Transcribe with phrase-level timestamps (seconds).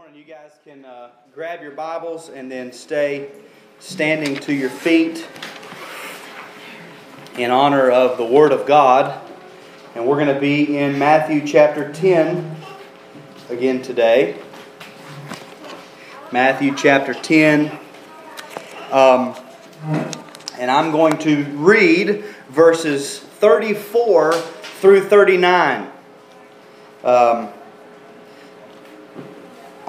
[0.00, 0.16] morning.
[0.16, 3.28] You guys can uh, grab your Bibles and then stay
[3.80, 5.28] standing to your feet
[7.36, 9.20] in honor of the Word of God.
[9.94, 12.56] And we're going to be in Matthew chapter 10
[13.50, 14.40] again today.
[16.32, 17.70] Matthew chapter 10.
[18.92, 19.36] Um,
[20.58, 25.92] and I'm going to read verses 34 through 39.
[27.04, 27.50] Um,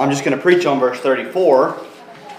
[0.02, 1.80] I'm just going to preach on verse 34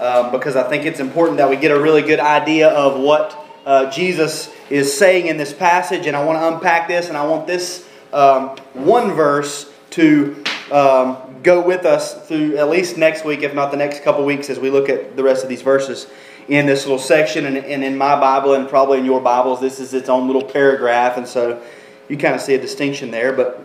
[0.01, 3.39] um, because I think it's important that we get a really good idea of what
[3.65, 6.09] uh, Jesus is saying in this passage.
[6.09, 11.19] And I want to unpack this, and I want this um, one verse to um,
[11.45, 14.59] go with us through at least next week, if not the next couple weeks, as
[14.59, 16.09] we look at the rest of these verses
[16.49, 17.47] in this little section.
[17.47, 20.45] And, and in my Bible, and probably in your Bibles, this is its own little
[20.45, 21.17] paragraph.
[21.17, 21.63] And so
[22.09, 23.33] you kind of see a distinction there.
[23.33, 23.65] But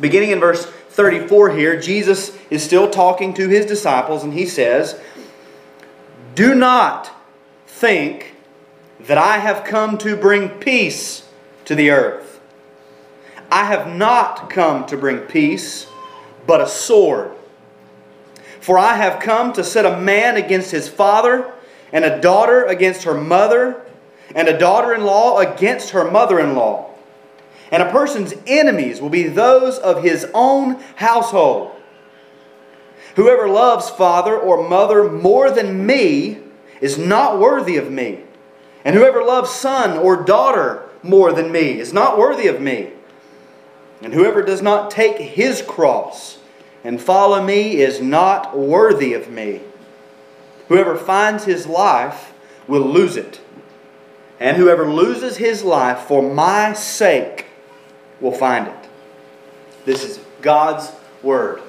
[0.00, 5.00] beginning in verse 34 here, Jesus is still talking to his disciples, and he says,
[6.34, 7.08] Do not
[7.68, 8.34] think
[8.98, 11.24] that I have come to bring peace
[11.66, 12.40] to the earth.
[13.48, 15.86] I have not come to bring peace,
[16.48, 17.30] but a sword.
[18.58, 21.48] For I have come to set a man against his father,
[21.92, 23.80] and a daughter against her mother,
[24.34, 26.88] and a daughter in law against her mother in law
[27.70, 31.72] and a person's enemies will be those of his own household.
[33.16, 36.38] Whoever loves father or mother more than me
[36.80, 38.20] is not worthy of me.
[38.84, 42.90] And whoever loves son or daughter more than me is not worthy of me.
[44.02, 46.38] And whoever does not take his cross
[46.84, 49.60] and follow me is not worthy of me.
[50.68, 52.32] Whoever finds his life
[52.68, 53.40] will lose it.
[54.38, 57.47] And whoever loses his life for my sake
[58.20, 58.88] will find it.
[59.84, 60.90] This is God's
[61.22, 61.62] Word.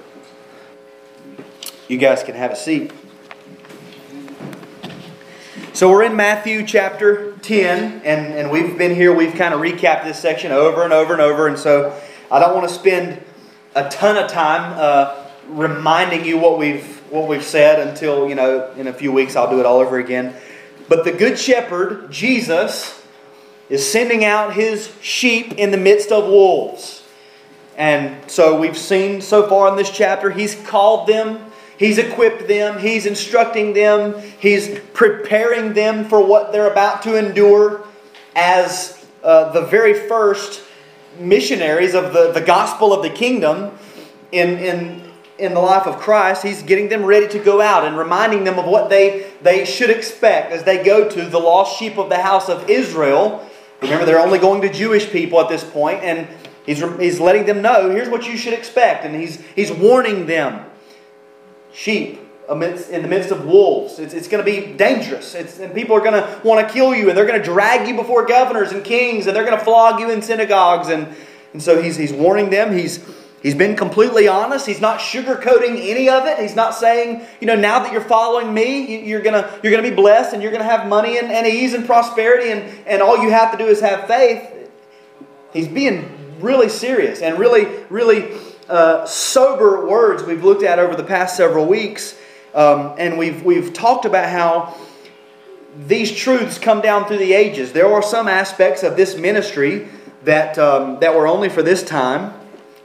[1.88, 2.92] You guys can have a seat.
[5.74, 10.04] So we're in Matthew chapter 10, and, and we've been here, we've kind of recapped
[10.04, 11.98] this section over and over and over, and so
[12.30, 13.24] I don't want to spend
[13.76, 18.72] a ton of time uh, reminding you what we've what we've said until, you know,
[18.74, 20.36] in a few weeks I'll do it all over again.
[20.88, 23.04] But the Good Shepherd, Jesus,
[23.70, 27.04] is sending out his sheep in the midst of wolves.
[27.78, 31.40] And so we've seen so far in this chapter, he's called them,
[31.78, 37.86] he's equipped them, he's instructing them, he's preparing them for what they're about to endure
[38.36, 40.62] as uh, the very first
[41.20, 43.72] missionaries of the, the gospel of the kingdom
[44.32, 46.44] in, in, in the life of Christ.
[46.44, 49.90] He's getting them ready to go out and reminding them of what they, they should
[49.90, 53.49] expect as they go to the lost sheep of the house of Israel
[53.82, 56.28] Remember, they're only going to Jewish people at this point, and
[56.66, 60.66] he's, he's letting them know here's what you should expect, and he's, he's warning them
[61.72, 62.20] sheep
[62.50, 64.00] amidst, in the midst of wolves.
[64.00, 66.94] It's, it's going to be dangerous, it's, and people are going to want to kill
[66.94, 69.64] you, and they're going to drag you before governors and kings, and they're going to
[69.64, 70.90] flog you in synagogues.
[70.90, 71.16] And,
[71.54, 72.74] and so he's, he's warning them.
[72.74, 73.04] He's,
[73.42, 74.66] He's been completely honest.
[74.66, 76.40] He's not sugarcoating any of it.
[76.40, 79.90] He's not saying, you know, now that you're following me, you're going to you're gonna
[79.90, 83.02] be blessed and you're going to have money and, and ease and prosperity, and, and
[83.02, 84.70] all you have to do is have faith.
[85.54, 91.04] He's being really serious and really, really uh, sober words we've looked at over the
[91.04, 92.18] past several weeks.
[92.54, 94.76] Um, and we've, we've talked about how
[95.88, 97.74] these truths come down through the ages.
[97.74, 99.88] There are some aspects of this ministry
[100.24, 102.34] that, um, that were only for this time.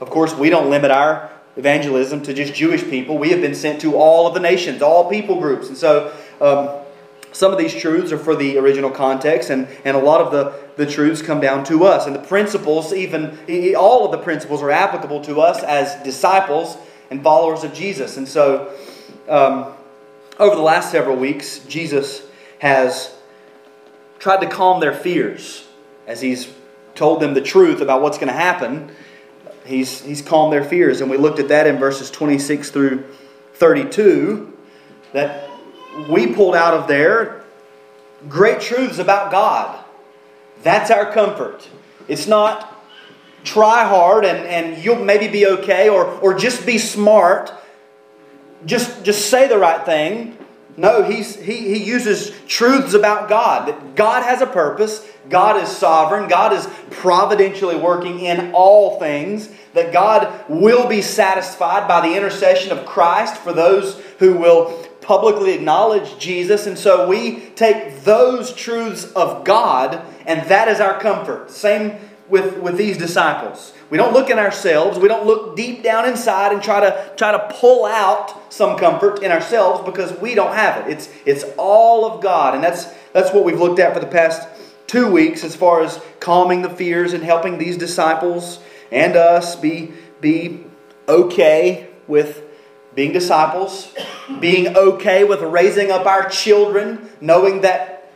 [0.01, 3.17] Of course, we don't limit our evangelism to just Jewish people.
[3.17, 5.69] We have been sent to all of the nations, all people groups.
[5.69, 6.69] And so um,
[7.31, 10.53] some of these truths are for the original context, and, and a lot of the,
[10.75, 12.07] the truths come down to us.
[12.07, 13.37] And the principles, even
[13.75, 16.77] all of the principles, are applicable to us as disciples
[17.09, 18.17] and followers of Jesus.
[18.17, 18.73] And so
[19.29, 19.73] um,
[20.39, 22.23] over the last several weeks, Jesus
[22.59, 23.15] has
[24.19, 25.67] tried to calm their fears
[26.07, 26.51] as he's
[26.95, 28.89] told them the truth about what's going to happen
[29.65, 31.01] he's, he's calmed their fears.
[31.01, 33.05] And we looked at that in verses 26 through
[33.53, 34.55] 32
[35.13, 35.49] that
[36.09, 37.43] we pulled out of there
[38.27, 39.83] great truths about God.
[40.63, 41.67] That's our comfort.
[42.07, 42.71] It's not
[43.43, 47.53] try hard and, and you'll maybe be okay or, or just be smart.
[48.65, 50.37] Just, just say the right thing.
[50.77, 53.67] No, he's, he, he uses truths about God.
[53.67, 59.49] That God has a purpose, God is sovereign, God is providentially working in all things,
[59.73, 65.53] that God will be satisfied by the intercession of Christ for those who will publicly
[65.53, 66.65] acknowledge Jesus.
[66.65, 71.51] And so we take those truths of God, and that is our comfort.
[71.51, 71.99] Same
[72.29, 73.73] with, with these disciples.
[73.89, 74.97] We don't look in ourselves.
[74.97, 79.21] We don't look deep down inside and try to try to pull out some comfort
[79.21, 80.91] in ourselves because we don't have it.
[80.91, 84.47] It's it's all of God, and that's that's what we've looked at for the past
[84.87, 88.59] two weeks as far as calming the fears and helping these disciples
[88.91, 89.91] and us be
[90.21, 90.63] be
[91.07, 92.43] okay with
[92.95, 93.93] being disciples,
[94.39, 98.09] being okay with raising up our children, knowing that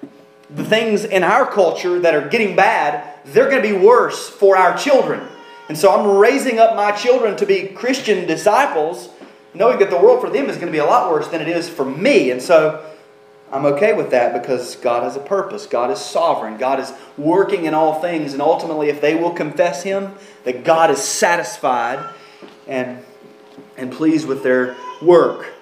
[0.49, 4.57] the things in our culture that are getting bad, they're going to be worse for
[4.57, 5.27] our children.
[5.67, 9.09] And so I'm raising up my children to be Christian disciples,
[9.53, 11.47] knowing that the world for them is going to be a lot worse than it
[11.47, 12.31] is for me.
[12.31, 12.83] And so
[13.51, 15.65] I'm okay with that because God has a purpose.
[15.65, 16.57] God is sovereign.
[16.57, 18.33] God is working in all things.
[18.33, 20.13] And ultimately, if they will confess Him,
[20.43, 22.13] that God is satisfied
[22.67, 23.03] and,
[23.75, 25.53] and pleased with their work.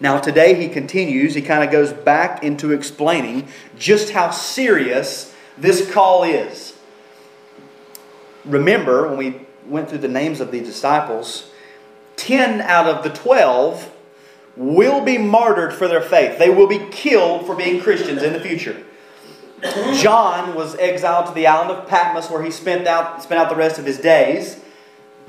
[0.00, 3.48] Now, today he continues, he kind of goes back into explaining
[3.78, 6.76] just how serious this call is.
[8.44, 11.50] Remember, when we went through the names of the disciples,
[12.16, 13.93] 10 out of the 12
[14.56, 16.38] will be martyred for their faith.
[16.38, 18.84] They will be killed for being Christians in the future.
[19.94, 23.56] John was exiled to the island of Patmos where he spent out, spent out the
[23.56, 24.60] rest of his days.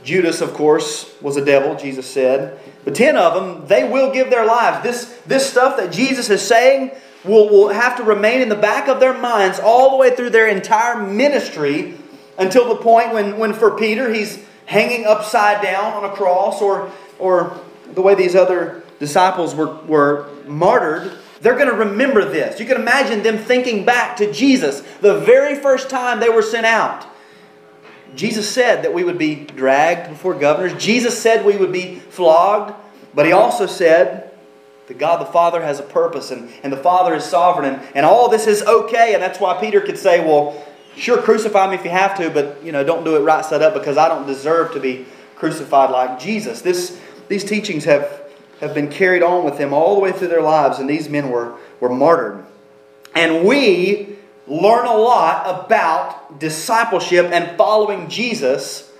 [0.03, 2.59] Judas, of course, was a devil, Jesus said.
[2.83, 4.83] The ten of them, they will give their lives.
[4.83, 6.91] This, this stuff that Jesus is saying
[7.23, 10.29] will, will have to remain in the back of their minds all the way through
[10.29, 11.97] their entire ministry
[12.37, 16.91] until the point when, when for Peter, he's hanging upside down on a cross, or,
[17.17, 17.59] or
[17.93, 21.11] the way these other disciples were, were martyred.
[21.41, 22.59] They're going to remember this.
[22.59, 26.65] You can imagine them thinking back to Jesus the very first time they were sent
[26.65, 27.05] out.
[28.15, 30.73] Jesus said that we would be dragged before governors.
[30.81, 32.73] Jesus said we would be flogged.
[33.13, 34.31] But he also said
[34.87, 38.05] that God the Father has a purpose and, and the Father is sovereign and, and
[38.05, 39.13] all this is okay.
[39.13, 40.63] And that's why Peter could say, well,
[40.97, 43.61] sure, crucify me if you have to, but you know, don't do it right side
[43.61, 45.05] up because I don't deserve to be
[45.35, 46.61] crucified like Jesus.
[46.61, 46.99] This,
[47.29, 48.21] these teachings have,
[48.61, 51.29] have been carried on with them all the way through their lives, and these men
[51.29, 52.43] were, were martyred.
[53.13, 54.15] And we
[54.47, 58.91] learn a lot about discipleship and following Jesus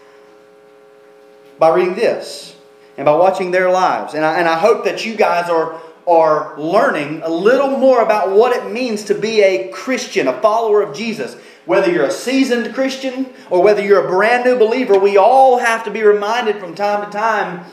[1.59, 2.55] by reading this
[2.97, 4.13] and by watching their lives.
[4.13, 8.31] And I, and I hope that you guys are, are learning a little more about
[8.31, 11.35] what it means to be a Christian, a follower of Jesus.
[11.65, 15.83] Whether you're a seasoned Christian or whether you're a brand new believer, we all have
[15.85, 17.65] to be reminded from time to time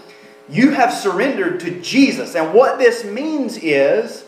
[0.52, 2.34] you have surrendered to Jesus.
[2.34, 4.24] And what this means is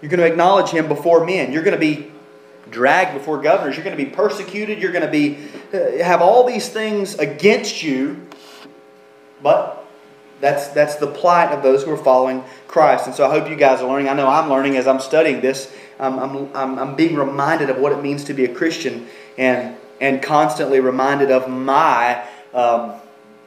[0.00, 1.52] you're going to acknowledge Him before men.
[1.52, 2.10] You're going to be
[2.70, 3.76] dragged before governors.
[3.76, 4.80] You're going to be persecuted.
[4.80, 5.38] You're going to be
[5.72, 8.26] uh, have all these things against you.
[9.42, 9.86] But
[10.40, 13.06] that's that's the plight of those who are following Christ.
[13.06, 14.08] And so I hope you guys are learning.
[14.08, 15.72] I know I'm learning as I'm studying this.
[16.00, 16.18] I'm,
[16.54, 20.80] I'm, I'm being reminded of what it means to be a Christian and and constantly
[20.80, 22.94] reminded of my um,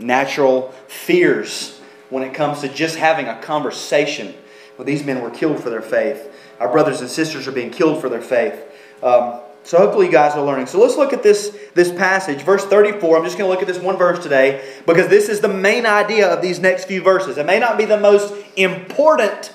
[0.02, 4.34] natural fears when it comes to just having a conversation.
[4.78, 6.34] Well, these men were killed for their faith.
[6.60, 8.62] Our brothers and sisters are being killed for their faith.
[9.02, 10.68] Um, so hopefully you guys are learning.
[10.68, 13.18] So let's look at this, this passage, verse 34.
[13.18, 15.86] I'm just going to look at this one verse today because this is the main
[15.86, 17.38] idea of these next few verses.
[17.38, 19.54] It may not be the most important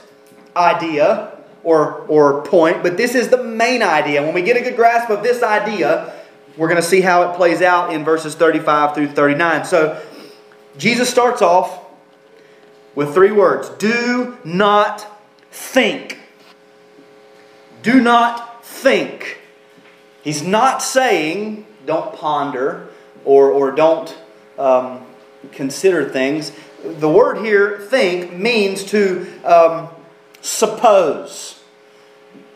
[0.56, 4.22] idea or, or point, but this is the main idea.
[4.22, 6.12] When we get a good grasp of this idea,
[6.56, 9.64] we're going to see how it plays out in verses 35 through 39.
[9.64, 10.00] So
[10.78, 11.84] Jesus starts off
[12.94, 15.06] with three words Do not
[15.50, 16.18] think.
[17.82, 19.38] Do not think.
[20.22, 22.88] He's not saying don't ponder
[23.24, 24.16] or, or don't
[24.58, 25.06] um,
[25.52, 26.52] consider things.
[26.82, 29.88] The word here, think, means to um,
[30.40, 31.62] suppose.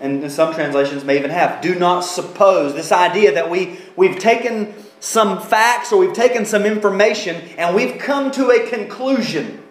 [0.00, 2.74] And some translations may even have do not suppose.
[2.74, 7.99] This idea that we, we've taken some facts or we've taken some information and we've
[7.99, 9.62] come to a conclusion.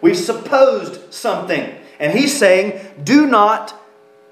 [0.00, 1.74] We've supposed something.
[1.98, 3.80] And he's saying, do not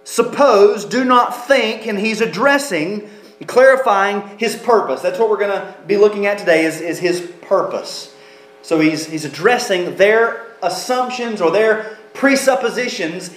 [0.05, 3.09] suppose, do not think, and he's addressing,
[3.47, 5.01] clarifying his purpose.
[5.01, 8.15] That's what we're going to be looking at today is, is his purpose.
[8.63, 13.31] So he's, he's addressing their assumptions or their presuppositions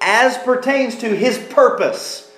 [0.00, 2.30] as pertains to his purpose.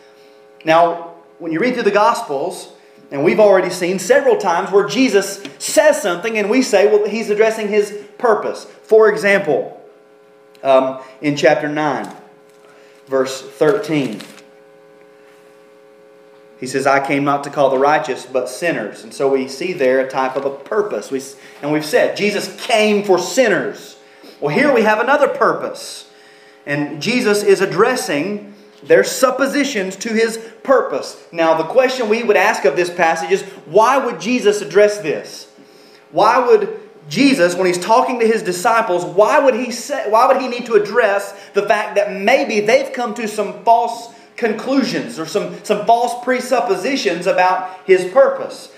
[0.64, 2.72] Now, when you read through the Gospels,
[3.10, 7.28] and we've already seen several times where Jesus says something and we say, well, he's
[7.28, 8.64] addressing his purpose.
[8.64, 9.80] For example,
[10.62, 12.14] um, in chapter 9,
[13.06, 14.20] verse 13.
[16.60, 19.02] He says, I came not to call the righteous, but sinners.
[19.02, 21.10] And so we see there a type of a purpose.
[21.10, 21.22] We,
[21.62, 23.96] and we've said, Jesus came for sinners.
[24.40, 26.10] Well, here we have another purpose.
[26.66, 28.49] And Jesus is addressing
[28.82, 31.22] their suppositions to his purpose.
[31.32, 35.50] Now, the question we would ask of this passage is why would Jesus address this?
[36.10, 40.40] Why would Jesus, when he's talking to his disciples, why would he say, why would
[40.40, 45.26] he need to address the fact that maybe they've come to some false conclusions or
[45.26, 48.72] some, some false presuppositions about his purpose?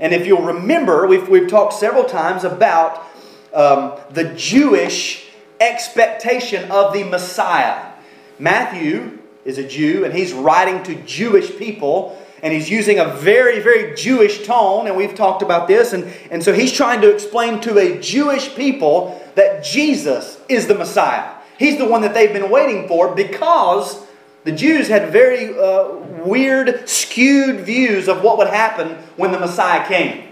[0.00, 3.04] And if you'll remember, we've, we've talked several times about
[3.52, 5.26] um, the Jewish
[5.60, 7.92] expectation of the Messiah.
[8.38, 9.17] Matthew
[9.48, 13.96] is a Jew, and he's writing to Jewish people, and he's using a very, very
[13.96, 15.94] Jewish tone, and we've talked about this.
[15.94, 20.74] And, and so he's trying to explain to a Jewish people that Jesus is the
[20.74, 21.34] Messiah.
[21.58, 24.04] He's the one that they've been waiting for because
[24.44, 29.88] the Jews had very uh, weird, skewed views of what would happen when the Messiah
[29.88, 30.28] came.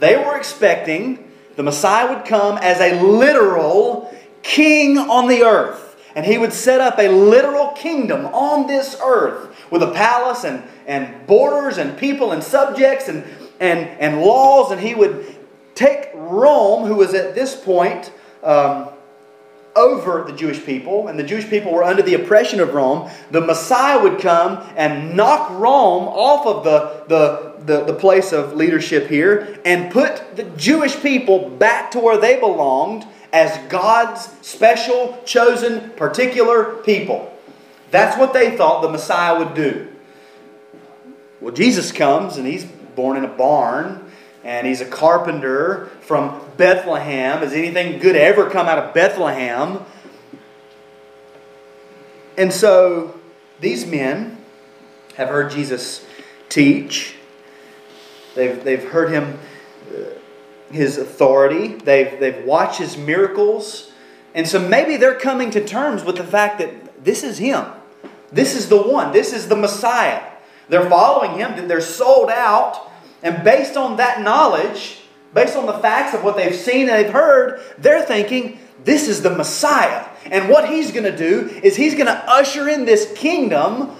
[0.00, 5.85] They were expecting the Messiah would come as a literal king on the earth.
[6.16, 10.64] And he would set up a literal kingdom on this earth with a palace and,
[10.86, 13.22] and borders and people and subjects and,
[13.60, 14.72] and, and laws.
[14.72, 15.26] And he would
[15.74, 18.10] take Rome, who was at this point
[18.42, 18.88] um,
[19.76, 23.10] over the Jewish people, and the Jewish people were under the oppression of Rome.
[23.30, 28.54] The Messiah would come and knock Rome off of the, the, the, the place of
[28.54, 35.20] leadership here and put the Jewish people back to where they belonged as God's special,
[35.24, 37.32] chosen, particular people.
[37.90, 39.92] That's what they thought the Messiah would do.
[41.40, 44.10] Well, Jesus comes and he's born in a barn
[44.42, 47.40] and he's a carpenter from Bethlehem.
[47.40, 49.80] Has anything good ever come out of Bethlehem?
[52.38, 53.18] And so
[53.60, 54.38] these men
[55.16, 56.04] have heard Jesus
[56.48, 57.16] teach.
[58.34, 59.38] They've, they've heard him
[59.90, 60.18] uh,
[60.70, 63.92] his authority, they've, they've watched his miracles.
[64.34, 67.64] And so maybe they're coming to terms with the fact that this is him.
[68.32, 69.12] This is the one.
[69.12, 70.22] This is the Messiah.
[70.68, 72.90] They're following him, they're sold out.
[73.22, 77.12] And based on that knowledge, based on the facts of what they've seen and they've
[77.12, 80.06] heard, they're thinking, this is the Messiah.
[80.26, 83.96] And what he's going to do is he's going to usher in this kingdom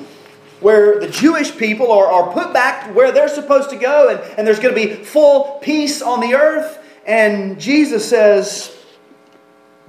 [0.61, 4.47] where the Jewish people are, are put back where they're supposed to go, and, and
[4.47, 6.83] there's going to be full peace on the earth.
[7.07, 8.77] And Jesus says,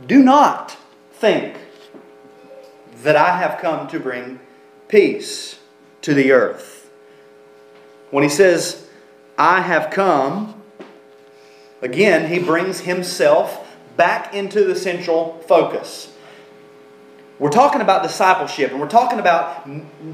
[0.05, 0.75] Do not
[1.13, 1.55] think
[3.03, 4.39] that I have come to bring
[4.87, 5.59] peace
[6.01, 6.89] to the earth.
[8.11, 8.87] When he says,
[9.37, 10.61] I have come,
[11.81, 16.13] again, he brings himself back into the central focus.
[17.39, 19.69] We're talking about discipleship and we're talking about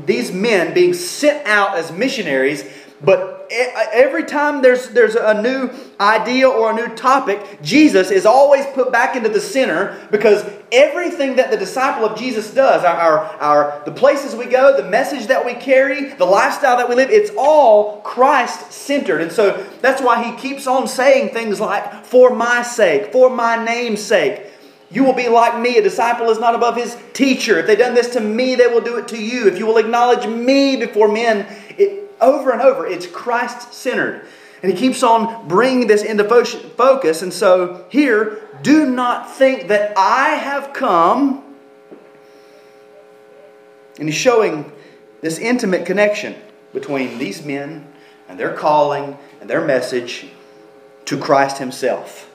[0.05, 2.65] these men being sent out as missionaries,
[3.01, 8.65] but every time there's, there's a new idea or a new topic, Jesus is always
[8.67, 13.19] put back into the center because everything that the disciple of Jesus does, our, our,
[13.39, 17.09] our, the places we go, the message that we carry, the lifestyle that we live,
[17.09, 19.21] it's all Christ centered.
[19.21, 23.63] And so that's why he keeps on saying things like, for my sake, for my
[23.63, 24.47] name's sake.
[24.93, 25.77] You will be like me.
[25.77, 27.57] A disciple is not above his teacher.
[27.57, 29.47] If they've done this to me, they will do it to you.
[29.47, 31.47] If you will acknowledge me before men,
[31.79, 34.23] it, over and over, it's Christ centered.
[34.61, 37.23] And he keeps on bringing this into focus.
[37.23, 41.43] And so here, do not think that I have come.
[43.97, 44.71] And he's showing
[45.21, 46.35] this intimate connection
[46.71, 47.87] between these men
[48.29, 50.27] and their calling and their message
[51.05, 52.29] to Christ himself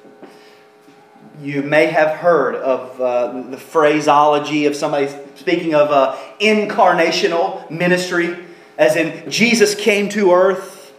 [1.41, 8.37] you may have heard of uh, the phraseology of somebody speaking of uh, incarnational ministry,
[8.77, 10.93] as in Jesus came to earth.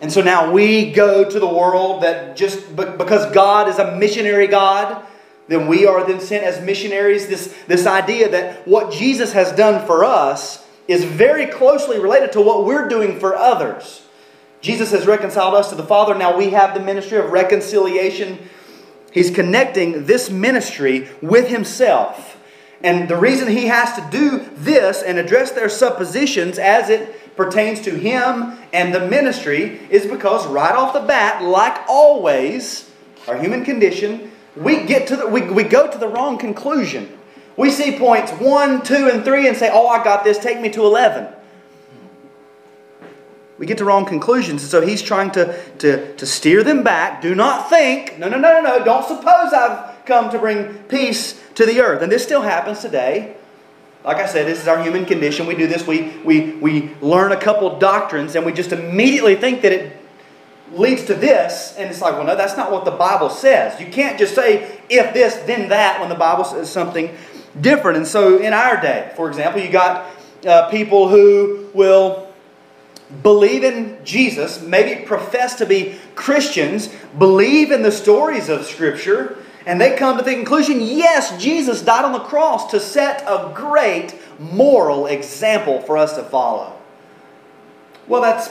[0.00, 4.46] And so now we go to the world that just because God is a missionary
[4.46, 5.04] God,
[5.48, 7.28] then we are then sent as missionaries.
[7.28, 12.40] This, this idea that what Jesus has done for us is very closely related to
[12.40, 14.02] what we're doing for others.
[14.60, 16.14] Jesus has reconciled us to the Father.
[16.14, 18.38] Now we have the ministry of reconciliation
[19.12, 22.38] He's connecting this ministry with himself.
[22.82, 27.80] And the reason he has to do this and address their suppositions as it pertains
[27.82, 32.90] to him and the ministry is because right off the bat, like always,
[33.28, 37.18] our human condition, we get to the, we, we go to the wrong conclusion.
[37.56, 40.70] We see points one, two, and three and say, Oh, I got this, take me
[40.70, 41.31] to 11
[43.62, 44.60] we get to wrong conclusions.
[44.62, 47.22] And so he's trying to, to, to steer them back.
[47.22, 51.40] Do not think, no, no, no, no, no, don't suppose I've come to bring peace
[51.54, 52.02] to the earth.
[52.02, 53.36] And this still happens today.
[54.04, 55.46] Like I said, this is our human condition.
[55.46, 55.86] We do this.
[55.86, 59.96] We, we, we learn a couple doctrines and we just immediately think that it
[60.72, 61.76] leads to this.
[61.78, 63.80] And it's like, well, no, that's not what the Bible says.
[63.80, 67.16] You can't just say, if this, then that, when the Bible says something
[67.60, 67.98] different.
[67.98, 70.10] And so in our day, for example, you got
[70.44, 72.31] uh, people who will
[73.22, 76.88] believe in Jesus, maybe profess to be Christians,
[77.18, 82.04] believe in the stories of Scripture, and they come to the conclusion yes, Jesus died
[82.04, 86.78] on the cross to set a great moral example for us to follow.
[88.08, 88.50] Well, that's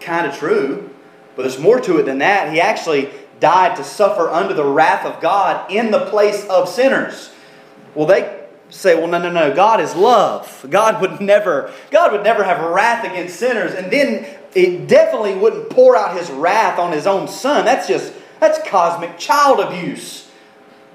[0.00, 0.90] kind of true,
[1.36, 2.52] but there's more to it than that.
[2.52, 7.30] He actually died to suffer under the wrath of God in the place of sinners.
[7.94, 8.39] Well, they
[8.70, 9.54] say, well, no, no, no.
[9.54, 10.66] God is love.
[10.68, 15.70] God would never, God would never have wrath against sinners, and then it definitely wouldn't
[15.70, 17.64] pour out his wrath on his own son.
[17.64, 20.30] That's just that's cosmic child abuse.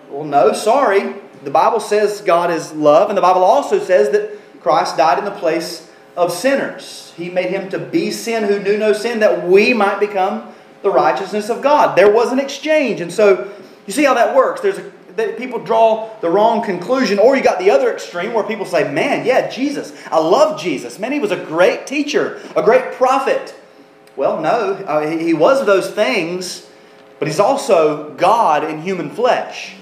[0.10, 1.16] Well, no, sorry.
[1.44, 5.26] The Bible says God is love, and the Bible also says that Christ died in
[5.26, 7.14] the place of sinners.
[7.16, 10.90] He made him to be sin who knew no sin, that we might become the
[10.90, 11.98] righteousness of God.
[11.98, 13.02] There was an exchange.
[13.02, 13.52] And so
[13.86, 14.62] you see how that works.
[14.62, 18.44] There's a that people draw the wrong conclusion, or you got the other extreme where
[18.44, 21.00] people say, Man, yeah, Jesus, I love Jesus.
[21.00, 23.56] Man, he was a great teacher, a great prophet.
[24.16, 26.70] Well, no, uh, he was those things,
[27.20, 29.76] but he's also God in human flesh.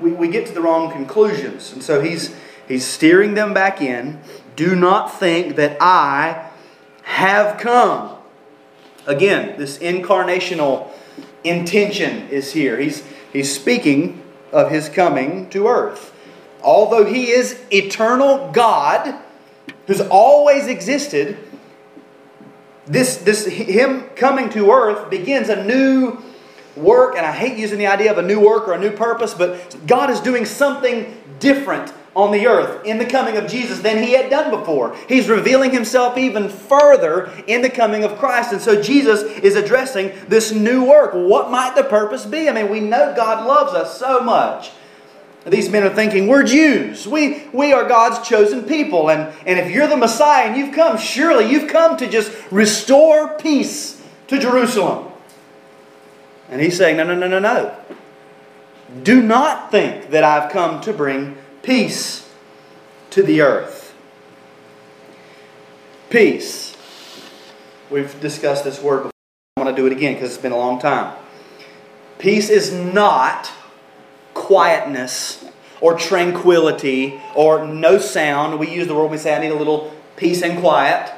[0.00, 1.72] We, we get to the wrong conclusions.
[1.72, 2.34] And so he's,
[2.66, 4.20] he's steering them back in.
[4.56, 6.50] Do not think that I
[7.02, 8.16] have come.
[9.06, 10.90] Again, this incarnational
[11.44, 12.80] intention is here.
[12.80, 13.04] He's,
[13.34, 14.22] He's speaking
[14.52, 16.14] of his coming to earth.
[16.62, 19.20] Although he is eternal God,
[19.86, 21.36] who's always existed,
[22.86, 26.22] this, this him coming to earth begins a new
[26.76, 29.34] work, and I hate using the idea of a new work or a new purpose,
[29.34, 34.02] but God is doing something different on the earth in the coming of Jesus than
[34.02, 34.96] he had done before.
[35.08, 38.52] He's revealing himself even further in the coming of Christ.
[38.52, 41.12] And so Jesus is addressing this new work.
[41.12, 42.48] What might the purpose be?
[42.48, 44.70] I mean, we know God loves us so much.
[45.46, 47.06] These men are thinking, we're Jews.
[47.06, 49.10] We, we are God's chosen people.
[49.10, 53.36] And, and if you're the Messiah and you've come, surely you've come to just restore
[53.36, 55.12] peace to Jerusalem.
[56.48, 57.76] And he's saying, no, no, no, no, no.
[59.02, 62.30] Do not think that I've come to bring peace
[63.10, 63.94] to the earth.
[66.10, 66.76] Peace.
[67.90, 69.10] We've discussed this word before.
[69.56, 71.16] I want to do it again because it's been a long time.
[72.18, 73.50] Peace is not
[74.34, 75.44] quietness
[75.80, 78.58] or tranquility or no sound.
[78.58, 81.12] We use the word we say, I need a little peace and quiet.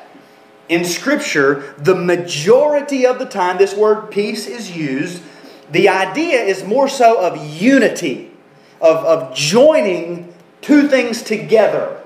[0.69, 5.23] In Scripture, the majority of the time this word peace is used,
[5.71, 8.33] the idea is more so of unity,
[8.81, 10.26] of, of joining
[10.67, 12.03] two things together,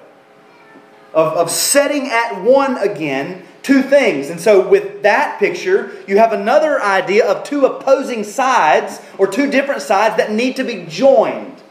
[1.14, 4.28] of, of setting at one again two things.
[4.28, 9.50] And so, with that picture, you have another idea of two opposing sides or two
[9.50, 11.62] different sides that need to be joined.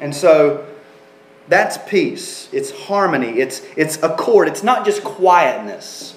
[0.00, 0.66] And so,
[1.46, 2.48] that's peace.
[2.52, 3.38] It's harmony.
[3.38, 4.48] It's, it's accord.
[4.48, 6.16] It's not just quietness.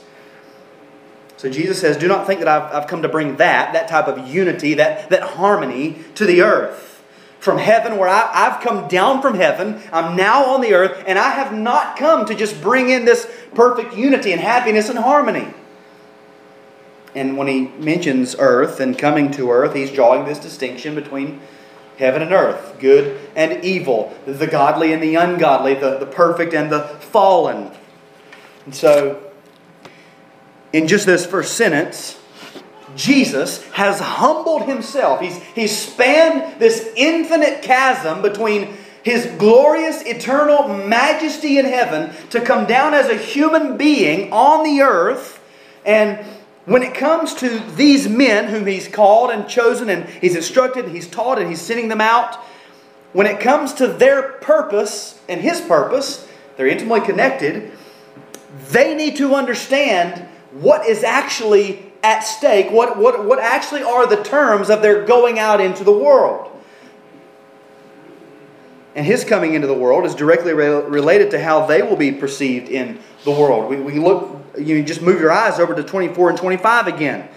[1.37, 4.07] So Jesus says, Do not think that I've, I've come to bring that, that type
[4.07, 6.88] of unity, that, that harmony to the earth
[7.39, 9.81] from heaven, where I, have come down from heaven.
[9.93, 13.31] I'm now on the earth, and I have not come to just bring in this
[13.55, 15.53] perfect unity and happiness and harmony.
[17.15, 21.39] And when he mentions earth and coming to earth, he's drawing this distinction between
[21.97, 26.71] heaven and earth, good and evil, the godly and the ungodly, the, the perfect and
[26.71, 27.71] the fallen.
[28.65, 29.31] And so,
[30.71, 32.18] in just this first sentence,
[32.95, 35.21] Jesus has humbled himself.
[35.21, 42.65] He's, he's spanned this infinite chasm between his glorious eternal majesty in heaven to come
[42.65, 45.41] down as a human being on the earth.
[45.85, 46.25] And
[46.65, 50.93] when it comes to these men whom he's called and chosen and he's instructed, and
[50.93, 52.35] he's taught, and he's sending them out,
[53.13, 57.71] when it comes to their purpose and his purpose, they're intimately connected.
[58.69, 64.23] They need to understand what is actually at stake, what, what, what actually are the
[64.23, 66.45] terms of their going out into the world.
[68.95, 72.11] And his coming into the world is directly re- related to how they will be
[72.11, 73.69] perceived in the world.
[73.69, 77.29] We, we look, you just move your eyes over to 24 and 25 again.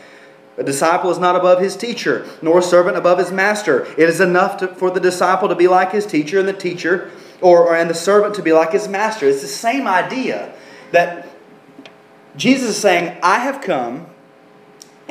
[0.59, 3.85] A disciple is not above his teacher, nor a servant above his master.
[3.97, 7.11] It is enough to, for the disciple to be like his teacher, and the teacher,
[7.41, 9.27] or, or and the servant to be like his master.
[9.27, 10.55] It's the same idea
[10.91, 11.27] that
[12.37, 14.07] Jesus is saying, I have come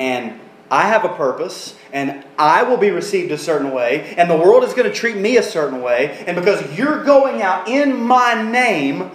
[0.01, 0.39] and
[0.71, 4.63] I have a purpose, and I will be received a certain way, and the world
[4.63, 8.41] is going to treat me a certain way, and because you're going out in my
[8.41, 9.11] name,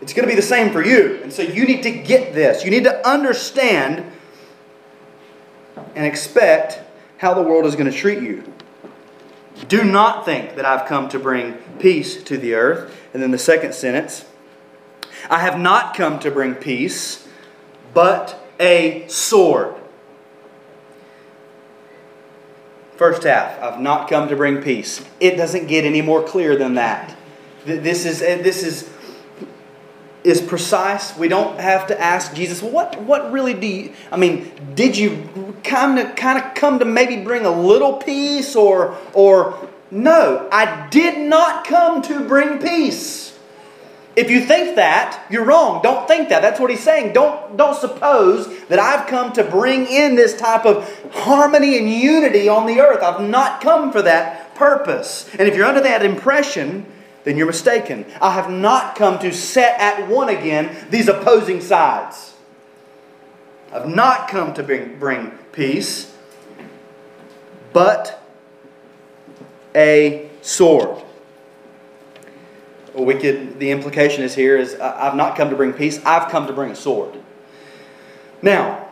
[0.00, 1.20] it's going to be the same for you.
[1.22, 2.64] And so you need to get this.
[2.64, 4.10] You need to understand
[5.94, 6.80] and expect
[7.18, 8.42] how the world is going to treat you.
[9.68, 12.96] Do not think that I've come to bring peace to the earth.
[13.12, 14.24] And then the second sentence
[15.28, 17.28] I have not come to bring peace,
[17.92, 19.74] but a sword.
[22.96, 25.04] First half, I've not come to bring peace.
[25.18, 27.16] It doesn't get any more clear than that.
[27.64, 28.88] This is, eh, this is
[30.22, 31.16] is precise.
[31.16, 35.54] We don't have to ask Jesus, what, what really do you, I mean, did you
[35.64, 40.88] kind of, kind of come to maybe bring a little peace or, or no, I
[40.90, 43.38] did not come to bring peace.
[44.20, 45.80] If you think that, you're wrong.
[45.82, 46.42] Don't think that.
[46.42, 47.14] That's what he's saying.
[47.14, 52.46] Don't, don't suppose that I've come to bring in this type of harmony and unity
[52.46, 53.02] on the earth.
[53.02, 55.26] I've not come for that purpose.
[55.38, 56.84] And if you're under that impression,
[57.24, 58.04] then you're mistaken.
[58.20, 62.34] I have not come to set at one again these opposing sides.
[63.72, 66.14] I've not come to bring, bring peace,
[67.72, 68.22] but
[69.74, 71.04] a sword.
[73.04, 76.46] We could, the implication is here is I've not come to bring peace, I've come
[76.46, 77.18] to bring a sword.
[78.42, 78.88] Now,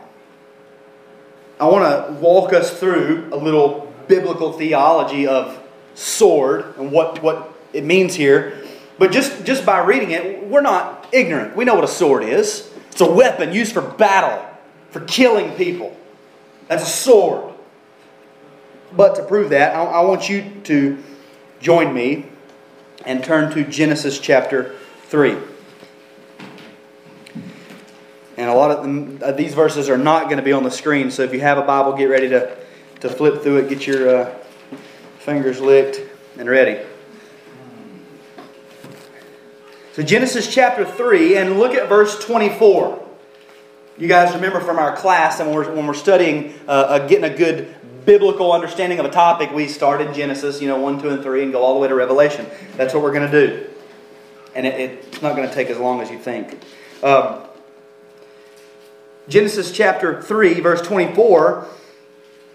[1.60, 5.60] I want to walk us through a little biblical theology of
[5.94, 8.64] sword and what, what it means here.
[8.98, 11.56] But just, just by reading it, we're not ignorant.
[11.56, 12.70] We know what a sword is.
[12.90, 14.44] It's a weapon used for battle,
[14.90, 15.96] for killing people.
[16.68, 17.54] That's a sword.
[18.96, 21.02] But to prove that, I, I want you to
[21.60, 22.26] join me
[23.04, 24.74] and turn to Genesis chapter
[25.06, 25.36] 3.
[28.36, 30.70] And a lot of them, uh, these verses are not going to be on the
[30.70, 32.56] screen, so if you have a Bible, get ready to,
[33.00, 34.34] to flip through it, get your uh,
[35.18, 36.00] fingers licked
[36.38, 36.84] and ready.
[39.94, 43.04] So, Genesis chapter 3, and look at verse 24.
[43.98, 47.24] You guys remember from our class, and when we're, when we're studying, uh, uh, getting
[47.24, 47.74] a good
[48.08, 51.42] biblical understanding of a topic, we start in Genesis, you know, 1, 2, and 3,
[51.42, 52.46] and go all the way to Revelation.
[52.74, 53.66] That's what we're going to do.
[54.54, 56.58] And it, it's not going to take as long as you think.
[57.02, 57.42] Um,
[59.28, 61.66] Genesis chapter 3, verse 24.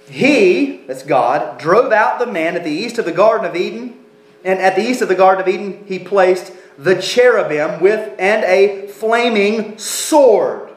[0.10, 4.00] He, that's God, drove out the man at the east of the Garden of Eden.
[4.44, 8.44] And at the east of the Garden of Eden, he placed the cherubim with and
[8.46, 10.72] a flaming sword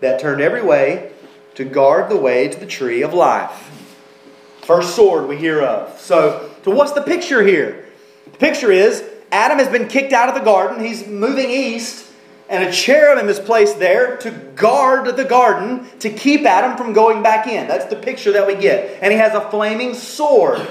[0.00, 1.12] that turned every way
[1.54, 3.72] to guard the way to the tree of life.
[4.66, 5.96] First sword we hear of.
[6.00, 7.86] So, so what's the picture here?
[8.24, 10.84] The picture is Adam has been kicked out of the garden.
[10.84, 12.10] He's moving east,
[12.48, 17.22] and a cherubim is placed there to guard the garden to keep Adam from going
[17.22, 17.68] back in.
[17.68, 19.00] That's the picture that we get.
[19.00, 20.66] And he has a flaming sword.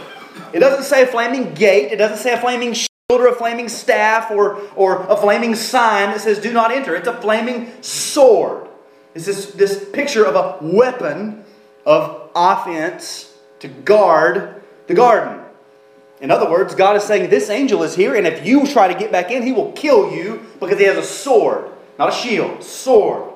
[0.51, 1.93] It doesn't say a flaming gate.
[1.93, 6.09] It doesn't say a flaming shield or a flaming staff or, or a flaming sign
[6.09, 6.97] that says do not enter.
[6.97, 8.67] It's a flaming sword.
[9.13, 11.45] It's this, this picture of a weapon
[11.85, 13.31] of offense
[13.67, 15.41] to guard the garden.
[16.21, 18.97] In other words, God is saying this angel is here, and if you try to
[18.97, 22.63] get back in, he will kill you because he has a sword, not a shield,
[22.63, 23.33] sword.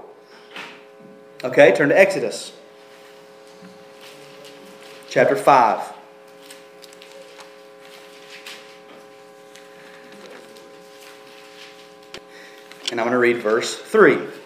[1.44, 2.54] Okay, turn to Exodus
[5.10, 5.94] chapter 5.
[12.92, 14.39] And I'm going to read verse 3.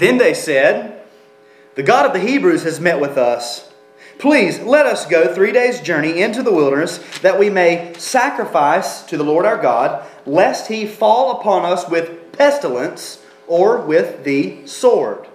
[0.00, 1.02] Then they said,
[1.74, 3.70] The God of the Hebrews has met with us.
[4.18, 9.18] Please let us go three days' journey into the wilderness, that we may sacrifice to
[9.18, 15.28] the Lord our God, lest he fall upon us with pestilence or with the sword.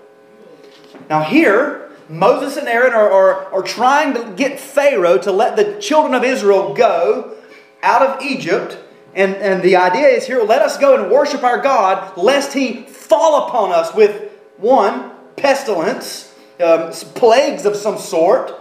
[1.11, 5.79] Now, here, Moses and Aaron are, are, are trying to get Pharaoh to let the
[5.79, 7.35] children of Israel go
[7.83, 8.79] out of Egypt.
[9.13, 12.83] And, and the idea is here let us go and worship our God, lest he
[12.83, 14.24] fall upon us with
[14.57, 18.53] one, pestilence, um, plagues of some sort,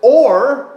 [0.00, 0.74] or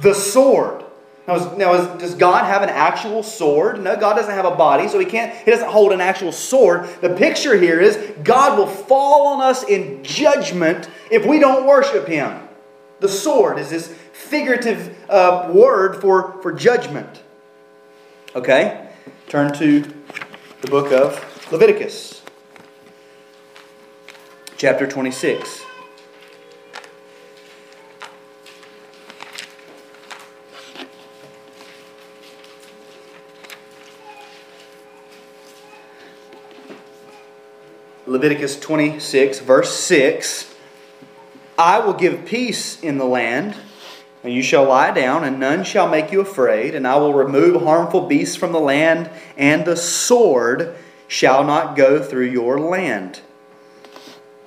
[0.00, 0.84] the sword.
[1.26, 3.82] Now, is, now is, does God have an actual sword?
[3.82, 5.34] No, God doesn't have a body, so he can't.
[5.34, 6.86] He doesn't hold an actual sword.
[7.00, 12.06] The picture here is God will fall on us in judgment if we don't worship
[12.06, 12.46] Him.
[13.00, 17.22] The sword is this figurative uh, word for for judgment.
[18.36, 18.90] Okay,
[19.28, 19.80] turn to
[20.60, 22.13] the book of Leviticus,
[24.56, 25.64] chapter twenty six.
[38.06, 40.54] Leviticus 26, verse 6
[41.58, 43.56] I will give peace in the land,
[44.22, 47.62] and you shall lie down, and none shall make you afraid, and I will remove
[47.62, 50.74] harmful beasts from the land, and the sword
[51.08, 53.20] shall not go through your land.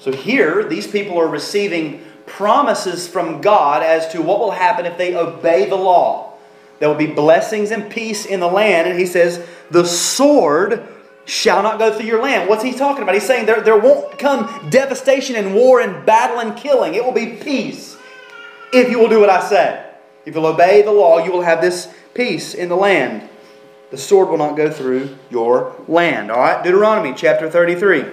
[0.07, 4.97] So here, these people are receiving promises from God as to what will happen if
[4.97, 6.31] they obey the law.
[6.79, 8.87] There will be blessings and peace in the land.
[8.87, 10.87] And he says, The sword
[11.25, 12.47] shall not go through your land.
[12.47, 13.15] What's he talking about?
[13.15, 16.95] He's saying there, there won't come devastation and war and battle and killing.
[16.95, 17.97] It will be peace
[18.71, 19.85] if you will do what I say.
[20.25, 23.27] If you'll obey the law, you will have this peace in the land.
[23.91, 26.31] The sword will not go through your land.
[26.31, 28.05] All right, Deuteronomy chapter 33.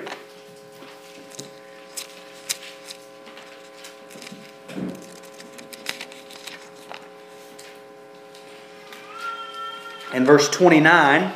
[10.15, 11.33] And verse 29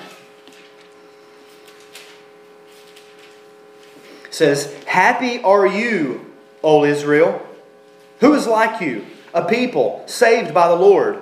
[4.31, 7.45] says, Happy are you, O Israel.
[8.21, 9.05] Who is like you?
[9.35, 11.21] A people saved by the Lord,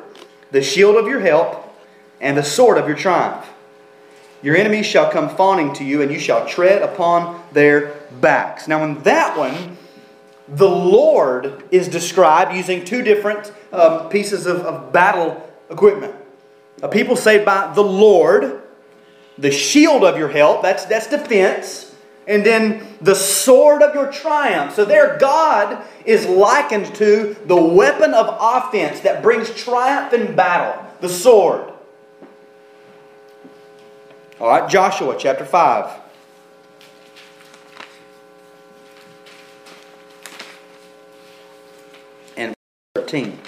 [0.50, 1.74] the shield of your help,
[2.20, 3.46] and the sword of your triumph.
[4.42, 8.68] Your enemies shall come fawning to you, and you shall tread upon their backs.
[8.68, 9.78] Now, in that one,
[10.46, 16.14] the Lord is described using two different um, pieces of, of battle equipment.
[16.82, 18.62] A people saved by the Lord,
[19.38, 21.94] the shield of your help, that's, that's defense,
[22.26, 24.74] and then the sword of your triumph.
[24.74, 30.84] So there, God is likened to the weapon of offense that brings triumph in battle,
[31.00, 31.72] the sword.
[34.38, 36.00] All right, Joshua chapter 5.
[42.36, 42.54] And
[42.94, 43.38] 13.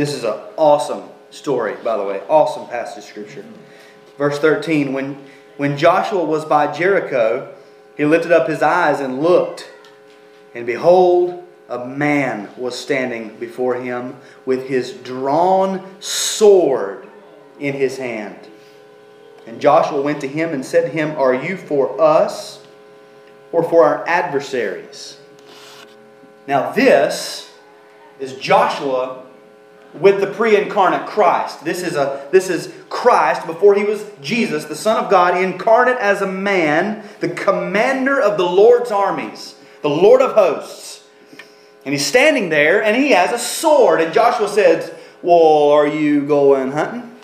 [0.00, 2.22] This is an awesome story, by the way.
[2.26, 3.44] Awesome passage of Scripture.
[4.16, 5.22] Verse 13 When,
[5.58, 7.54] when Joshua was by Jericho,
[7.98, 9.70] he lifted up his eyes and looked,
[10.54, 17.06] and behold, a man was standing before him with his drawn sword
[17.58, 18.38] in his hand.
[19.46, 22.64] And Joshua went to him and said to him, Are you for us
[23.52, 25.18] or for our adversaries?
[26.46, 27.52] Now, this
[28.18, 29.19] is Joshua
[29.94, 31.64] with the pre-incarnate Christ.
[31.64, 35.98] This is a this is Christ before he was Jesus, the Son of God, incarnate
[35.98, 41.08] as a man, the commander of the Lord's armies, the Lord of hosts.
[41.84, 44.00] And he's standing there and he has a sword.
[44.00, 47.16] And Joshua says, Well, are you going hunting?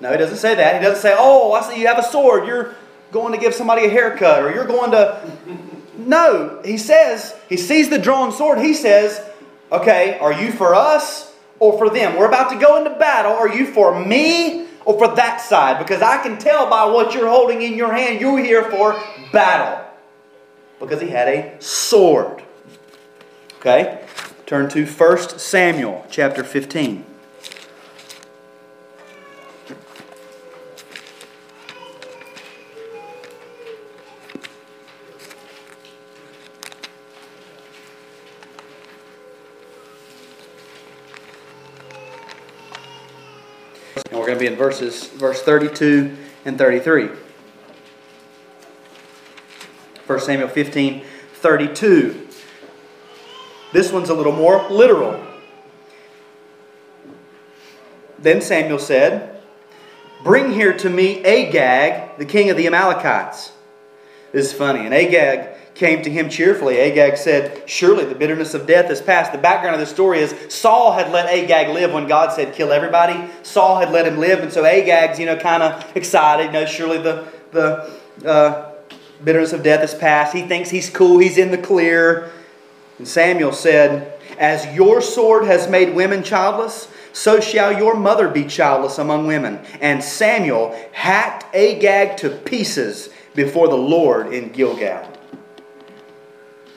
[0.00, 0.74] No, he doesn't say that.
[0.74, 2.46] He doesn't say, Oh, I see you have a sword.
[2.46, 2.74] You're
[3.12, 5.30] going to give somebody a haircut or you're going to.
[5.94, 8.58] No, he says, he sees the drawn sword.
[8.58, 9.24] He says,
[9.70, 11.31] Okay, are you for us
[11.62, 12.16] or for them.
[12.16, 13.30] We're about to go into battle.
[13.30, 15.78] Are you for me or for that side?
[15.78, 19.00] Because I can tell by what you're holding in your hand, you're here for
[19.32, 19.86] battle.
[20.80, 22.42] Because he had a sword.
[23.60, 24.04] Okay?
[24.44, 27.04] Turn to 1 Samuel chapter 15.
[44.12, 47.08] And we're going to be in verses verse 32 and 33.
[50.06, 51.02] 1 Samuel 15,
[51.36, 52.28] 32.
[53.72, 55.18] This one's a little more literal.
[58.18, 59.40] Then Samuel said,
[60.22, 63.52] Bring here to me Agag, the king of the Amalekites.
[64.30, 64.80] This is funny.
[64.80, 66.78] And Agag came to him cheerfully.
[66.78, 69.32] Agag said, Surely the bitterness of death is past.
[69.32, 72.72] The background of the story is Saul had let Agag live when God said, Kill
[72.72, 73.30] everybody.
[73.42, 76.46] Saul had let him live, and so Agag's, you know, kind of excited.
[76.46, 78.74] You know, surely the, the uh,
[79.24, 80.34] bitterness of death is past.
[80.34, 82.30] He thinks he's cool, he's in the clear.
[82.98, 88.44] And Samuel said, As your sword has made women childless, so shall your mother be
[88.44, 89.60] childless among women.
[89.80, 95.11] And Samuel hacked Agag to pieces before the Lord in Gilgal.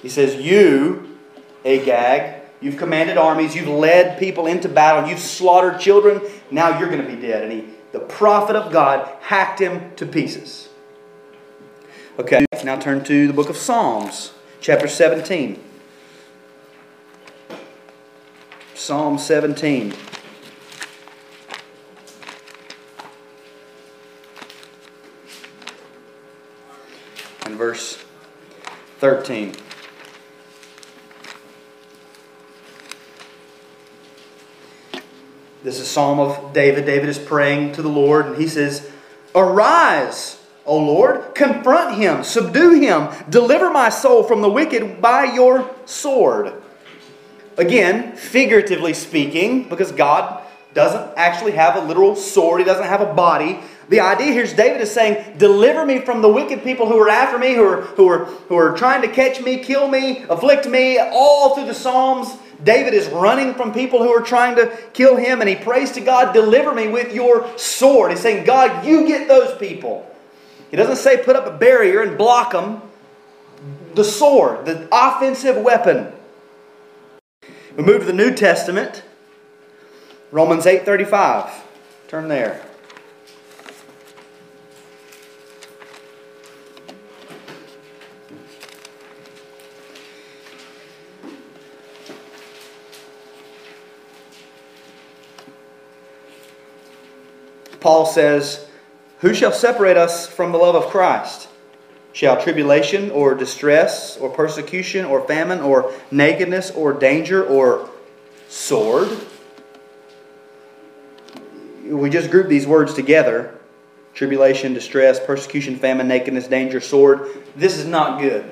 [0.05, 1.17] He says, You,
[1.65, 7.03] Agag, you've commanded armies, you've led people into battle, you've slaughtered children, now you're going
[7.03, 7.41] to be dead.
[7.41, 10.69] And he, the prophet of God hacked him to pieces.
[12.19, 15.59] Okay, now turn to the book of Psalms, chapter 17.
[18.75, 19.95] Psalm 17.
[27.47, 27.97] And verse
[28.99, 29.64] 13.
[35.65, 36.85] This is psalm of David.
[36.85, 38.87] David is praying to the Lord, and he says,
[39.33, 45.67] Arise, O Lord, confront him, subdue him, deliver my soul from the wicked by your
[45.85, 46.53] sword.
[47.57, 50.43] Again, figuratively speaking, because God
[50.75, 53.59] doesn't actually have a literal sword, he doesn't have a body.
[53.89, 57.09] The idea here is David is saying, Deliver me from the wicked people who are
[57.09, 60.67] after me, who are, who are, who are trying to catch me, kill me, afflict
[60.67, 62.37] me, all through the Psalms.
[62.63, 66.01] David is running from people who are trying to kill him, and he prays to
[66.01, 68.11] God, Deliver me with your sword.
[68.11, 70.09] He's saying, God, you get those people.
[70.71, 72.81] He doesn't say put up a barrier and block them.
[73.93, 76.11] The sword, the offensive weapon.
[77.77, 79.03] We move to the New Testament.
[80.31, 81.49] Romans 8:35.
[82.07, 82.64] Turn there.
[97.85, 98.65] Paul says,
[99.19, 101.47] Who shall separate us from the love of Christ?
[102.13, 107.87] Shall tribulation or distress or persecution or famine or nakedness or danger or
[108.49, 109.15] sword?
[111.85, 113.53] We just group these words together
[114.15, 117.27] tribulation, distress, persecution, famine, nakedness, danger, sword.
[117.55, 118.45] This is not good.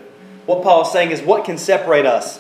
[0.45, 2.39] What Paul is saying is what can separate us?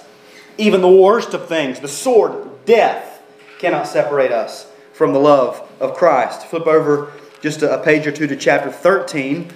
[0.59, 3.23] Even the worst of things, the sword, death,
[3.57, 6.45] cannot separate us from the love of Christ.
[6.47, 9.51] Flip over just a page or two to chapter 13.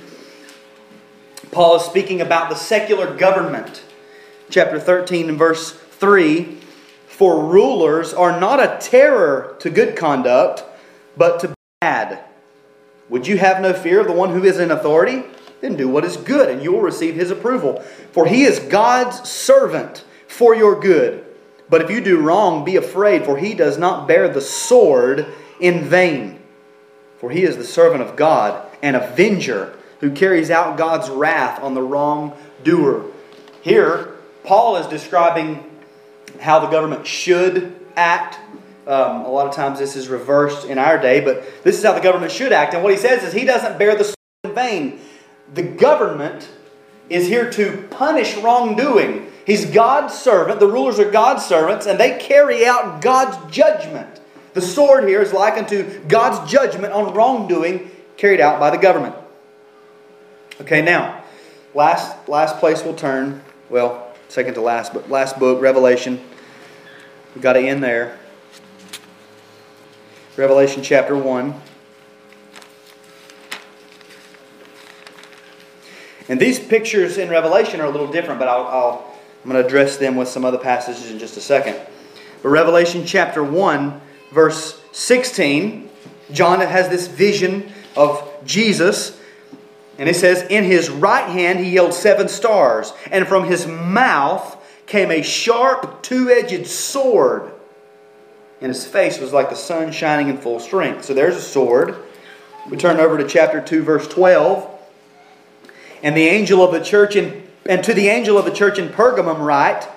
[1.52, 3.84] Paul is speaking about the secular government.
[4.50, 6.58] Chapter 13 and verse 3
[7.08, 10.63] For rulers are not a terror to good conduct,
[11.15, 12.23] but to bad.
[13.10, 15.23] Would you have no fear of the one who is in authority?
[15.62, 17.82] Then do what is good, and you will receive his approval.
[18.12, 21.26] For he is God's servant for your good.
[21.69, 25.27] But if you do wrong, be afraid, for he does not bear the sword
[25.60, 26.39] in vain.
[27.19, 31.73] For he is the servant of God, an avenger who carries out God's wrath on
[31.73, 33.06] the wrongdoer.
[33.62, 35.63] Here, Paul is describing
[36.39, 38.39] how the government should act.
[38.86, 41.93] Um, a lot of times this is reversed in our day, but this is how
[41.93, 42.73] the government should act.
[42.73, 44.99] And what he says is he doesn't bear the sword in vain.
[45.53, 46.47] The government
[47.10, 49.32] is here to punish wrongdoing.
[49.48, 50.60] He's God's servant.
[50.60, 54.20] The rulers are God's servants, and they carry out God's judgment.
[54.54, 59.16] The sword here is likened to God's judgment on wrongdoing carried out by the government.
[60.60, 61.24] Okay, now,
[61.74, 63.42] last last place we'll turn.
[63.70, 66.20] Well, second to last, but last book, Revelation.
[67.34, 68.20] We've got to end there.
[70.36, 71.62] Revelation chapter 1.
[76.28, 79.07] And these pictures in Revelation are a little different, but I'll, I'll,
[79.48, 81.80] I'm going to address them with some other passages in just a second.
[82.44, 84.02] But Revelation chapter 1,
[84.34, 85.90] verse 16,
[86.34, 89.18] John has this vision of Jesus.
[89.98, 94.62] And it says, In his right hand he held seven stars, and from his mouth
[94.86, 97.50] came a sharp, two edged sword.
[98.60, 101.06] And his face was like the sun shining in full strength.
[101.06, 101.96] So there's a sword.
[102.70, 104.70] We turn over to chapter 2, verse 12.
[106.04, 108.89] And the angel of the church in, and to the angel of the church in
[108.89, 109.88] Pergamum write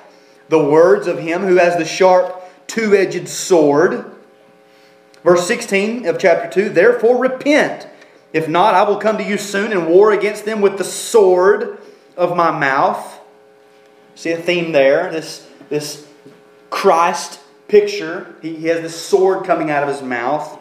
[0.48, 4.04] the words of him who has the sharp two-edged sword.
[5.22, 7.87] Verse 16 of chapter 2, therefore repent.
[8.33, 11.78] If not, I will come to you soon and war against them with the sword
[12.16, 13.20] of my mouth.
[14.14, 15.11] See a theme there?
[15.11, 16.06] This, this
[16.70, 18.35] Christ picture.
[18.42, 20.59] He, he has this sword coming out of his mouth.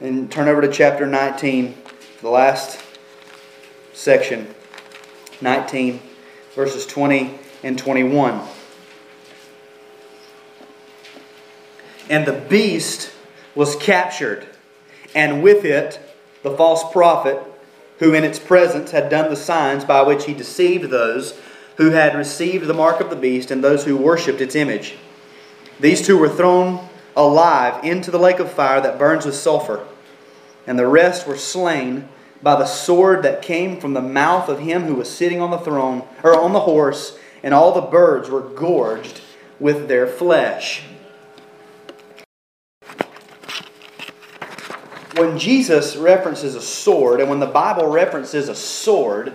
[0.00, 1.74] And turn over to chapter 19,
[2.22, 2.82] the last
[3.92, 4.54] section
[5.42, 6.00] 19,
[6.54, 8.40] verses 20 and 21.
[12.08, 13.12] And the beast
[13.54, 14.46] was captured,
[15.14, 16.00] and with it
[16.42, 17.40] the false prophet,
[17.98, 21.38] who in its presence had done the signs by which he deceived those
[21.76, 24.96] who had received the mark of the beast and those who worshipped its image.
[25.78, 29.86] These two were thrown alive into the lake of fire that burns with sulfur,
[30.66, 32.08] and the rest were slain
[32.42, 35.58] by the sword that came from the mouth of him who was sitting on the
[35.58, 39.20] throne or on the horse, and all the birds were gorged
[39.58, 40.82] with their flesh.
[45.16, 49.34] When Jesus references a sword, and when the Bible references a sword,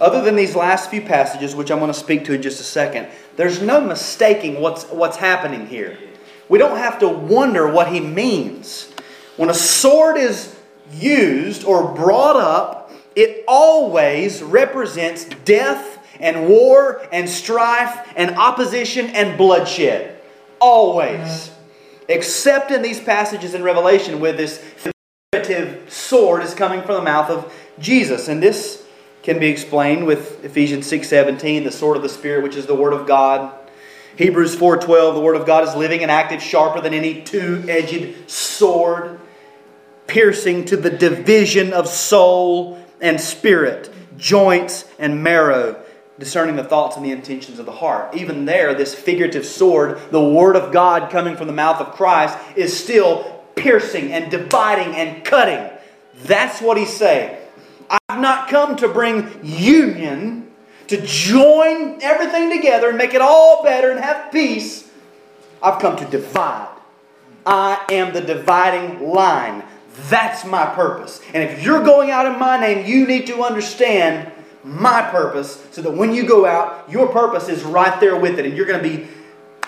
[0.00, 2.64] other than these last few passages, which I'm going to speak to in just a
[2.64, 5.98] second, there's no mistaking what's, what's happening here.
[6.48, 8.92] We don't have to wonder what he means.
[9.36, 10.57] When a sword is
[10.92, 19.36] used or brought up, it always represents death and war and strife and opposition and
[19.36, 20.20] bloodshed.
[20.60, 21.50] Always.
[22.08, 24.58] Except in these passages in Revelation where this
[25.32, 28.28] figurative sword is coming from the mouth of Jesus.
[28.28, 28.84] And this
[29.22, 32.92] can be explained with Ephesians 6:17, the sword of the spirit which is the word
[32.92, 33.52] of God.
[34.16, 39.20] Hebrews 4:12, the word of God is living and active, sharper than any two-edged sword
[40.08, 45.80] piercing to the division of soul and spirit, joints and marrow,
[46.18, 48.14] discerning the thoughts and the intentions of the heart.
[48.14, 52.36] Even there, this figurative sword, the Word of God coming from the mouth of Christ,
[52.56, 55.70] is still piercing and dividing and cutting.
[56.24, 57.36] That's what he's saying.
[58.08, 60.50] I've not come to bring union,
[60.88, 64.90] to join everything together and make it all better and have peace.
[65.62, 66.74] I've come to divide.
[67.46, 69.62] I am the dividing line.
[70.08, 71.20] That's my purpose.
[71.34, 74.30] And if you're going out in my name, you need to understand
[74.64, 78.46] my purpose so that when you go out, your purpose is right there with it.
[78.46, 79.08] And you're going to be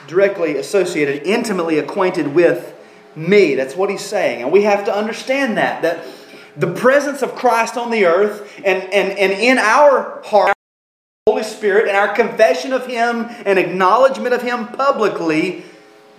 [0.06, 2.74] directly associated, intimately acquainted with
[3.16, 3.54] me.
[3.54, 4.42] That's what he's saying.
[4.42, 5.82] And we have to understand that.
[5.82, 6.04] That
[6.56, 10.54] the presence of Christ on the earth and, and, and in our heart,
[11.26, 15.64] Holy Spirit, and our confession of Him and acknowledgement of Him publicly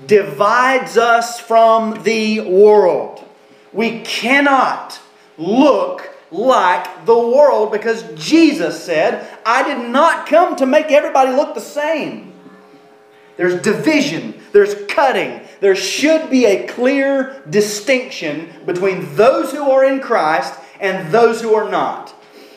[0.06, 3.28] divides us from the world.
[3.74, 5.00] We cannot
[5.38, 11.54] look like the world because Jesus said, I did not come to make everybody look
[11.54, 12.34] the same.
[13.38, 15.42] There's division, there's cutting.
[15.62, 21.54] There should be a clear distinction between those who are in Christ and those who
[21.56, 22.14] are not.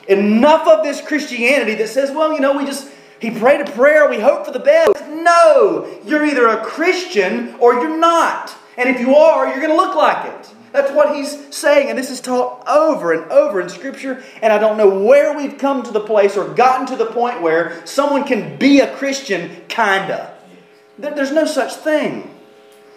[0.08, 2.90] Enough of this Christianity that says, well, you know, we just,
[3.20, 5.06] he prayed a prayer, we hope for the best.
[5.08, 8.54] No, you're either a Christian or you're not.
[8.76, 10.53] And if you are, you're going to look like it.
[10.74, 11.88] That's what he's saying.
[11.88, 14.24] And this is taught over and over in Scripture.
[14.42, 17.42] And I don't know where we've come to the place or gotten to the point
[17.42, 20.34] where someone can be a Christian, kinda.
[20.98, 22.28] There's no such thing.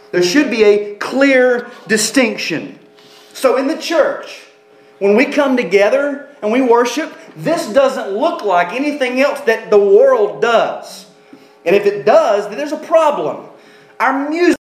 [0.09, 2.80] There should be a clear distinction.
[3.34, 4.41] So in the church,
[4.97, 9.78] when we come together and we worship, this doesn't look like anything else that the
[9.78, 11.05] world does.
[11.63, 13.45] And if it does, then there's a problem.
[13.99, 14.57] Our music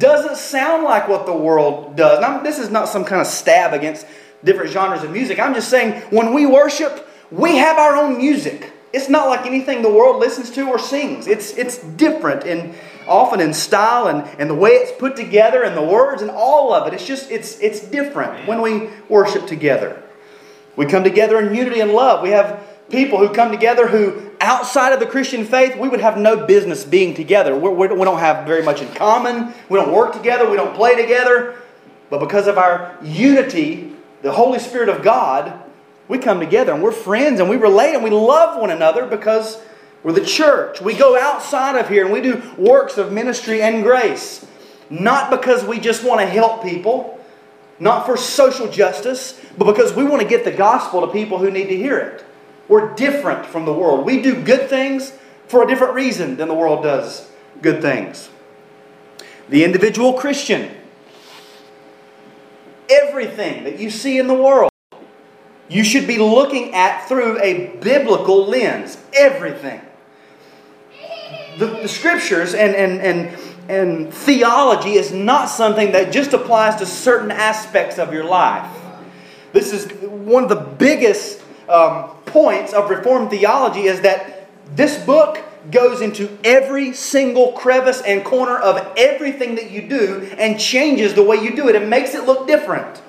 [0.00, 2.20] doesn't sound like what the world does.
[2.20, 4.06] Now, this is not some kind of stab against
[4.42, 5.38] different genres of music.
[5.38, 8.72] I'm just saying when we worship, we have our own music.
[8.92, 11.28] It's not like anything the world listens to or sings.
[11.28, 12.74] It's, it's different and
[13.06, 16.72] often in style and, and the way it's put together and the words and all
[16.72, 16.94] of it.
[16.94, 20.02] It's just, it's, it's different when we worship together.
[20.76, 22.22] We come together in unity and love.
[22.22, 26.18] We have people who come together who, outside of the Christian faith, we would have
[26.18, 27.56] no business being together.
[27.56, 29.54] We're, we do not have very much in common.
[29.68, 30.48] We don't work together.
[30.48, 31.56] We don't play together.
[32.10, 35.62] But because of our unity, the Holy Spirit of God,
[36.08, 39.62] we come together and we're friends and we relate and we love one another because
[40.02, 40.80] we're the church.
[40.80, 44.44] We go outside of here and we do works of ministry and grace.
[44.90, 47.20] Not because we just want to help people,
[47.78, 51.50] not for social justice, but because we want to get the gospel to people who
[51.50, 52.24] need to hear it.
[52.70, 54.06] We're different from the world.
[54.06, 55.12] We do good things
[55.48, 57.28] for a different reason than the world does
[57.60, 58.30] good things.
[59.48, 60.70] The individual Christian,
[62.88, 64.70] everything that you see in the world,
[65.68, 68.98] you should be looking at through a biblical lens.
[69.14, 69.80] Everything.
[71.58, 76.86] The, the scriptures and, and, and, and theology is not something that just applies to
[76.86, 78.70] certain aspects of your life.
[79.52, 85.38] This is one of the biggest um, points of Reformed theology is that this book
[85.70, 91.22] goes into every single crevice and corner of everything that you do and changes the
[91.22, 91.74] way you do it.
[91.74, 93.02] It makes it look different.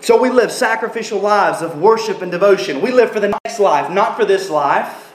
[0.00, 2.80] So we live sacrificial lives of worship and devotion.
[2.80, 5.12] We live for the next life, not for this life.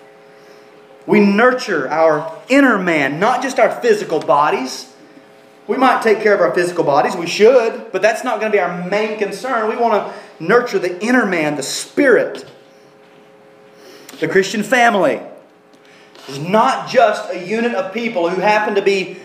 [1.07, 4.91] We nurture our inner man, not just our physical bodies.
[5.67, 8.55] We might take care of our physical bodies, we should, but that's not going to
[8.55, 9.67] be our main concern.
[9.67, 12.47] We want to nurture the inner man, the spirit.
[14.19, 15.19] The Christian family
[16.29, 19.17] is not just a unit of people who happen to be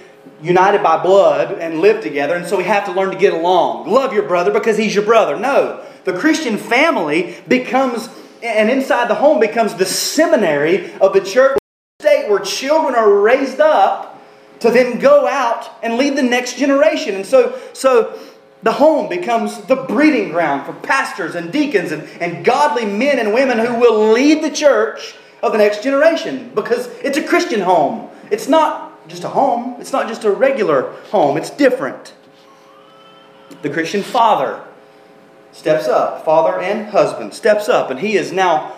[0.42, 3.88] united by blood and live together, and so we have to learn to get along.
[3.88, 5.38] Love your brother because he's your brother.
[5.38, 5.84] No.
[6.04, 8.08] The Christian family becomes,
[8.42, 11.58] and inside the home becomes the seminary of the church
[12.00, 14.18] state where children are raised up
[14.60, 17.14] to then go out and lead the next generation.
[17.14, 18.18] And so, so
[18.62, 23.32] the home becomes the breeding ground for pastors and deacons and, and godly men and
[23.32, 28.10] women who will lead the church of the next generation because it's a Christian home.
[28.30, 32.14] It's not just a home, it's not just a regular home, it's different.
[33.62, 34.62] The Christian father
[35.52, 38.76] steps up, father and husband steps up, and he is now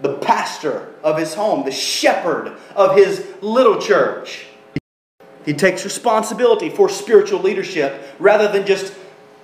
[0.00, 4.46] the pastor of his home, the shepherd of his little church.
[5.44, 8.92] He takes responsibility for spiritual leadership rather than just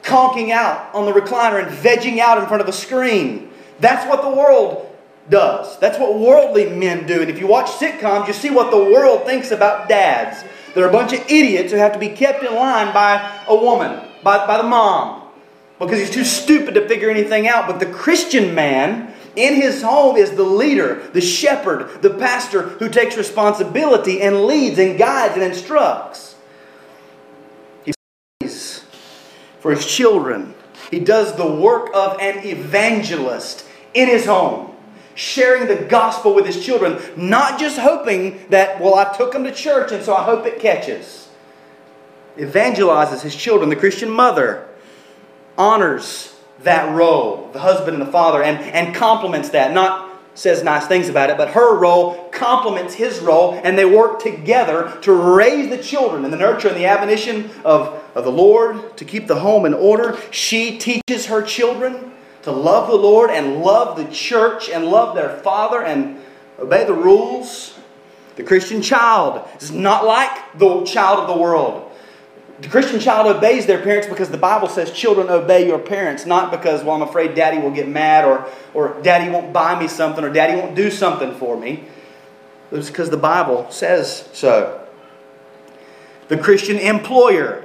[0.07, 3.51] conking out on the recliner and vegging out in front of a screen.
[3.81, 4.97] That's what the world
[5.29, 5.79] does.
[5.81, 7.21] That's what worldly men do.
[7.21, 10.45] And if you watch sitcoms, you see what the world thinks about dads.
[10.75, 14.01] They're a bunch of idiots who have to be kept in line by a woman,
[14.23, 15.29] by, by the mom.
[15.79, 17.67] because he's too stupid to figure anything out.
[17.67, 22.89] But the Christian man in his home is the leader, the shepherd, the pastor who
[22.89, 26.37] takes responsibility and leads and guides and instructs.
[27.85, 27.93] He
[28.41, 28.85] prays
[29.67, 30.55] for his children.
[30.93, 34.73] He does the work of an evangelist in his home,
[35.17, 39.51] sharing the gospel with his children, not just hoping that, well, I took them to
[39.51, 41.29] church and so I hope it catches.
[42.37, 43.69] Evangelizes his children.
[43.69, 44.69] The Christian mother
[45.59, 49.73] honors that role, the husband and the father, and, and complements that.
[49.73, 50.06] Not
[50.37, 54.97] says nice things about it, but her role complements his role, and they work together
[55.03, 59.05] to raise the children in the nurture and the admonition of, of the Lord, to
[59.05, 60.19] keep the home in order.
[60.31, 62.13] She teaches her children
[62.43, 66.21] to love the Lord and love the church and love their father and
[66.59, 67.77] obey the rules.
[68.37, 71.86] The Christian child is not like the child of the world.
[72.61, 76.51] The Christian child obeys their parents because the Bible says children obey your parents, not
[76.51, 80.25] because, well, I'm afraid daddy will get mad or, or daddy won't buy me something
[80.25, 81.85] or daddy won't do something for me.
[82.73, 84.87] It's because the Bible says so.
[86.29, 87.65] The Christian employer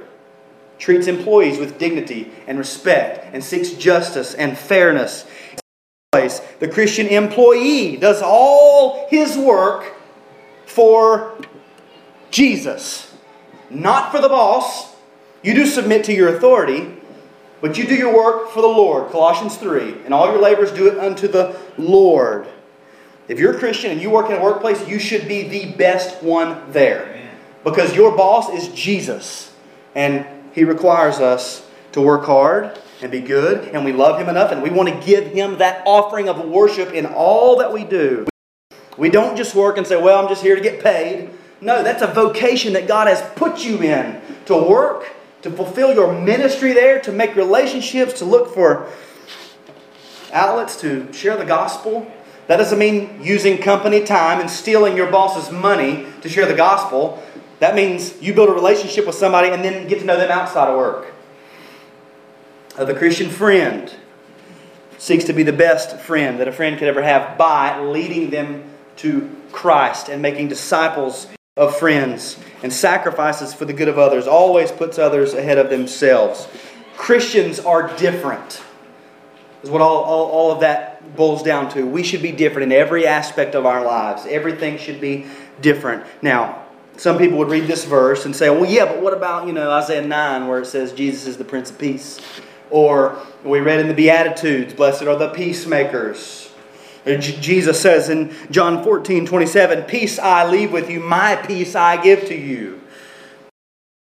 [0.78, 5.26] treats employees with dignity and respect and seeks justice and fairness.
[6.12, 9.94] The Christian employee does all his work
[10.66, 11.40] for
[12.30, 13.11] Jesus
[13.74, 14.94] not for the boss.
[15.42, 16.96] You do submit to your authority,
[17.60, 19.10] but you do your work for the Lord.
[19.10, 20.04] Colossians 3.
[20.04, 22.48] And all your labors do it unto the Lord.
[23.28, 26.22] If you're a Christian and you work in a workplace, you should be the best
[26.22, 27.30] one there.
[27.64, 29.54] Because your boss is Jesus.
[29.94, 34.52] And he requires us to work hard and be good, and we love him enough,
[34.52, 38.26] and we want to give him that offering of worship in all that we do.
[38.96, 41.30] We don't just work and say, Well, I'm just here to get paid.
[41.62, 46.12] No, that's a vocation that God has put you in to work, to fulfill your
[46.12, 48.90] ministry there, to make relationships, to look for
[50.32, 52.10] outlets to share the gospel.
[52.48, 57.22] That doesn't mean using company time and stealing your boss's money to share the gospel.
[57.60, 60.68] That means you build a relationship with somebody and then get to know them outside
[60.68, 61.14] of work.
[62.76, 63.94] The Christian friend
[64.98, 68.64] seeks to be the best friend that a friend could ever have by leading them
[68.96, 74.72] to Christ and making disciples of friends and sacrifices for the good of others, always
[74.72, 76.48] puts others ahead of themselves.
[76.96, 78.62] Christians are different,
[79.62, 81.86] is what all, all, all of that boils down to.
[81.86, 85.26] We should be different in every aspect of our lives, everything should be
[85.60, 86.06] different.
[86.22, 86.62] Now,
[86.96, 89.70] some people would read this verse and say, well, yeah, but what about, you know,
[89.70, 92.18] Isaiah 9 where it says Jesus is the Prince of Peace?
[92.70, 96.51] Or we read in the Beatitudes, blessed are the peacemakers.
[97.04, 102.26] Jesus says in John 14, 27, Peace I leave with you, my peace I give
[102.26, 102.80] to you.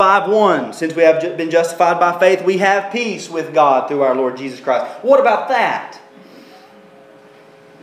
[0.00, 4.00] 5 1, since we have been justified by faith, we have peace with God through
[4.02, 4.86] our Lord Jesus Christ.
[5.04, 6.00] What about that?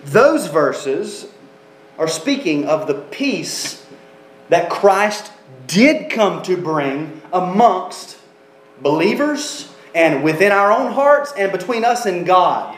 [0.04, 1.28] Those verses
[1.98, 3.86] are speaking of the peace
[4.50, 5.32] that Christ
[5.68, 8.18] did come to bring amongst
[8.82, 12.76] believers and within our own hearts and between us and God.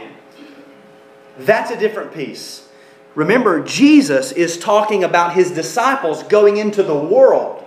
[1.40, 2.68] That's a different piece.
[3.16, 7.66] Remember, Jesus is talking about his disciples going into the world.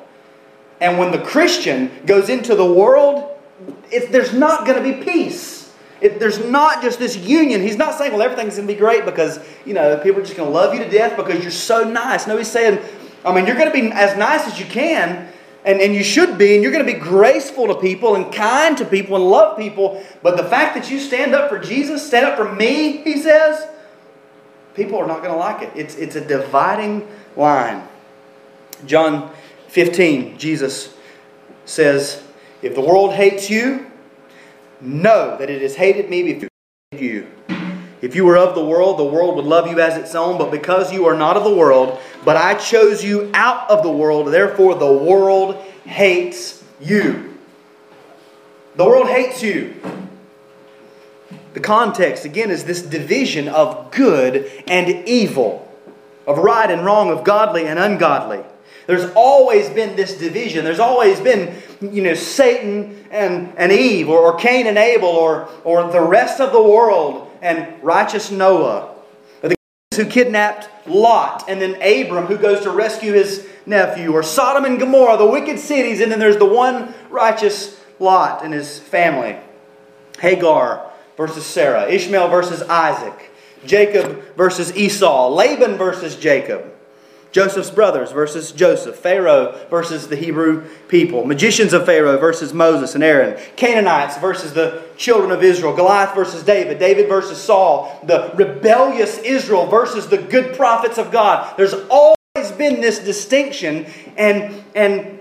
[0.81, 3.39] And when the Christian goes into the world,
[3.91, 5.73] there's not going to be peace.
[6.01, 7.63] It, there's not just this union.
[7.63, 10.37] He's not saying, well, everything's going to be great because, you know, people are just
[10.37, 12.27] going to love you to death because you're so nice.
[12.27, 12.81] No, he's saying,
[13.25, 15.29] I mean, you're going to be as nice as you can,
[15.65, 18.77] and, and you should be, and you're going to be graceful to people and kind
[18.79, 20.05] to people and love people.
[20.23, 23.69] But the fact that you stand up for Jesus, stand up for me, he says,
[24.75, 25.73] people are not going to like it.
[25.77, 27.07] It's, it's a dividing
[27.37, 27.87] line.
[28.87, 29.31] John
[29.69, 30.97] 15, Jesus
[31.65, 32.23] says,
[32.61, 33.87] If the world hates you,
[34.81, 36.49] know that it has hated me before
[36.93, 37.29] you.
[38.03, 40.51] If you were of the world, the world would love you as its own, but
[40.51, 44.27] because you are not of the world, but I chose you out of the world,
[44.27, 47.39] therefore the world hates you.
[48.75, 49.81] The world hates you.
[51.55, 55.73] The context, again, is this division of good and evil,
[56.27, 58.43] of right and wrong, of godly and ungodly.
[58.89, 60.65] There's always been this division.
[60.65, 65.49] There's always been, you know, Satan and, and Eve, or, or Cain and Abel, or,
[65.63, 68.95] or the rest of the world and righteous Noah,
[69.43, 69.55] the
[69.97, 74.79] who kidnapped Lot, and then Abram who goes to rescue his nephew, or Sodom and
[74.79, 79.37] Gomorrah, the wicked cities, and then there's the one righteous Lot and his family.
[80.21, 83.31] Hagar versus Sarah, Ishmael versus Isaac,
[83.67, 86.72] Jacob versus Esau, Laban versus Jacob.
[87.33, 93.03] Joseph's brothers versus Joseph, Pharaoh versus the Hebrew people, magicians of Pharaoh versus Moses and
[93.03, 99.19] Aaron, Canaanites versus the children of Israel, Goliath versus David, David versus Saul, the rebellious
[99.19, 101.57] Israel versus the good prophets of God.
[101.57, 103.87] There's always been this distinction,
[104.19, 105.19] and, and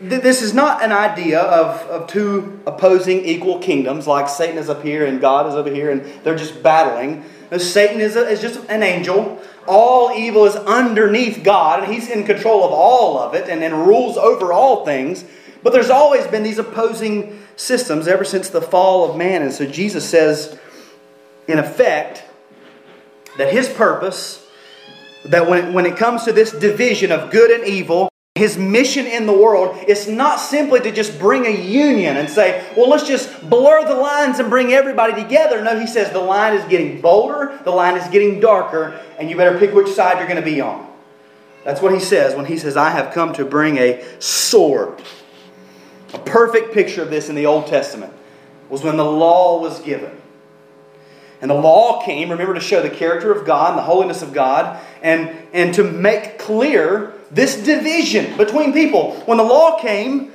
[0.00, 4.68] th- this is not an idea of, of two opposing equal kingdoms like Satan is
[4.68, 7.24] up here and God is over here and they're just battling.
[7.58, 12.24] Satan is, a, is just an angel all evil is underneath God, and He's in
[12.24, 15.24] control of all of it and, and rules over all things.
[15.62, 19.42] But there's always been these opposing systems ever since the fall of man.
[19.42, 20.58] And so Jesus says,
[21.46, 22.24] in effect,
[23.38, 24.46] that His purpose,
[25.24, 29.26] that when when it comes to this division of good and evil, his mission in
[29.26, 33.48] the world is not simply to just bring a union and say, well, let's just
[33.50, 35.62] blur the lines and bring everybody together.
[35.62, 39.36] No, he says the line is getting bolder, the line is getting darker, and you
[39.36, 40.90] better pick which side you're going to be on.
[41.62, 45.02] That's what he says when he says, I have come to bring a sword.
[46.14, 48.14] A perfect picture of this in the Old Testament
[48.70, 50.20] was when the law was given.
[51.42, 54.32] And the law came, remember, to show the character of God and the holiness of
[54.32, 59.14] God, and, and to make clear this division between people.
[59.24, 60.32] When the law came,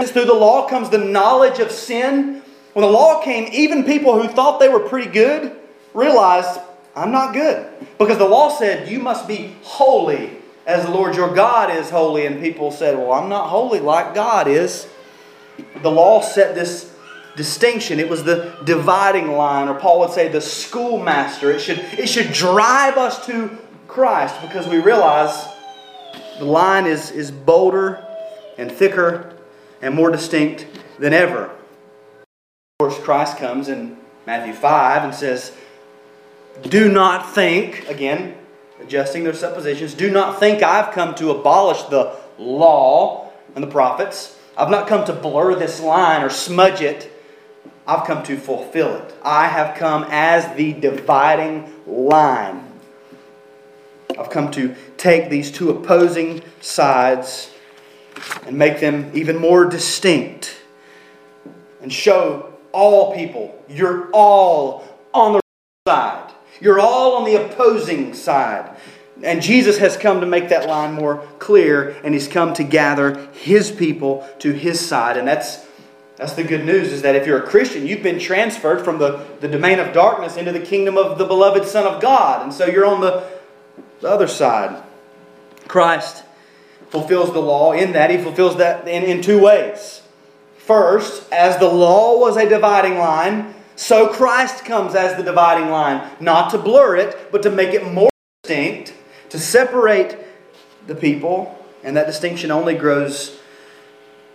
[0.00, 2.42] through the law comes the knowledge of sin.
[2.74, 5.56] When the law came, even people who thought they were pretty good
[5.94, 6.60] realized,
[6.94, 7.66] I'm not good.
[7.98, 10.30] Because the law said, You must be holy
[10.66, 12.26] as the Lord your God is holy.
[12.26, 14.86] And people said, Well, I'm not holy like God is.
[15.82, 16.94] The law set this
[17.36, 17.98] distinction.
[17.98, 21.50] It was the dividing line, or Paul would say the schoolmaster.
[21.50, 23.56] It should, it should drive us to
[23.88, 25.51] Christ because we realize
[26.42, 28.04] the line is, is bolder
[28.58, 29.32] and thicker
[29.80, 30.66] and more distinct
[30.98, 31.44] than ever.
[31.44, 35.52] Of course, Christ comes in Matthew 5 and says,
[36.62, 38.36] Do not think, again,
[38.80, 44.36] adjusting their suppositions, do not think I've come to abolish the law and the prophets.
[44.58, 47.08] I've not come to blur this line or smudge it.
[47.86, 49.14] I've come to fulfill it.
[49.22, 52.61] I have come as the dividing line
[54.18, 57.50] I've come to take these two opposing sides
[58.46, 60.56] and make them even more distinct
[61.80, 65.40] and show all people you're all on the
[65.86, 66.32] side.
[66.60, 68.76] You're all on the opposing side.
[69.22, 73.28] And Jesus has come to make that line more clear, and He's come to gather
[73.32, 75.16] His people to His side.
[75.16, 75.64] And that's,
[76.16, 79.24] that's the good news is that if you're a Christian, you've been transferred from the,
[79.40, 82.42] the domain of darkness into the kingdom of the beloved Son of God.
[82.42, 83.28] And so you're on the
[84.02, 84.82] the other side.
[85.68, 86.24] Christ
[86.90, 90.02] fulfills the law in that he fulfills that in, in two ways.
[90.58, 96.08] First, as the law was a dividing line, so Christ comes as the dividing line,
[96.20, 98.10] not to blur it, but to make it more
[98.42, 98.92] distinct,
[99.30, 100.18] to separate
[100.86, 103.40] the people, and that distinction only grows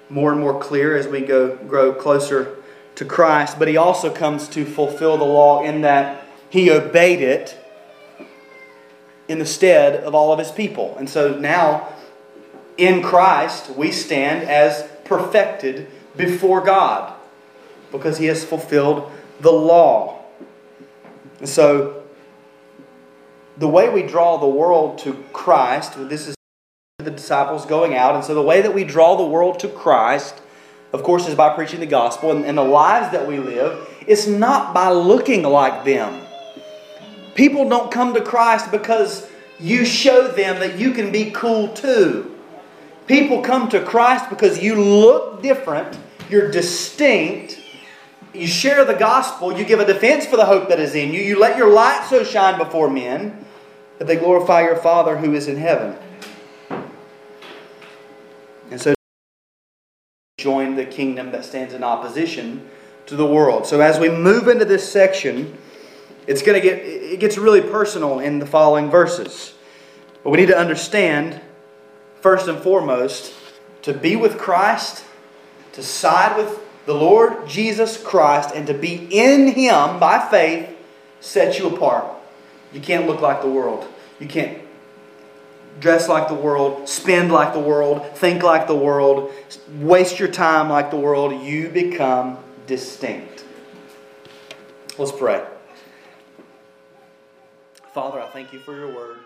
[0.10, 2.56] more and more clear as we go grow closer
[2.96, 3.60] to Christ.
[3.60, 7.58] But he also comes to fulfill the law in that he obeyed it
[9.28, 10.96] in the stead of all of his people.
[10.98, 11.90] And so now,
[12.78, 17.14] in Christ, we stand as perfected before God
[17.92, 20.24] because he has fulfilled the law.
[21.40, 22.04] And so,
[23.58, 26.36] the way we draw the world to Christ, this is
[27.00, 30.42] the disciples going out, and so the way that we draw the world to Christ,
[30.94, 34.28] of course, is by preaching the gospel, and, and the lives that we live, it's
[34.28, 36.27] not by looking like them.
[37.38, 39.30] People don't come to Christ because
[39.60, 42.36] you show them that you can be cool too.
[43.06, 45.98] People come to Christ because you look different,
[46.32, 47.62] you're distinct,
[48.34, 51.22] you share the gospel, you give a defense for the hope that is in you,
[51.22, 53.46] you let your light so shine before men
[54.00, 55.96] that they glorify your Father who is in heaven.
[58.72, 58.96] And so
[60.40, 62.68] join the kingdom that stands in opposition
[63.06, 63.68] to the world.
[63.68, 65.56] So as we move into this section,
[66.28, 69.54] it's going to get it gets really personal in the following verses.
[70.24, 71.42] But we need to understand
[72.22, 73.34] first and foremost
[73.84, 75.06] to be with Christ,
[75.74, 80.70] to side with the Lord Jesus Christ and to be in him by faith
[81.20, 82.06] sets you apart.
[82.74, 83.88] You can't look like the world.
[84.20, 84.60] You can't
[85.80, 89.32] dress like the world, spend like the world, think like the world,
[89.80, 91.44] waste your time like the world.
[91.44, 93.46] You become distinct.
[94.98, 95.46] Let's pray.
[97.98, 99.18] Father, I thank you for your word.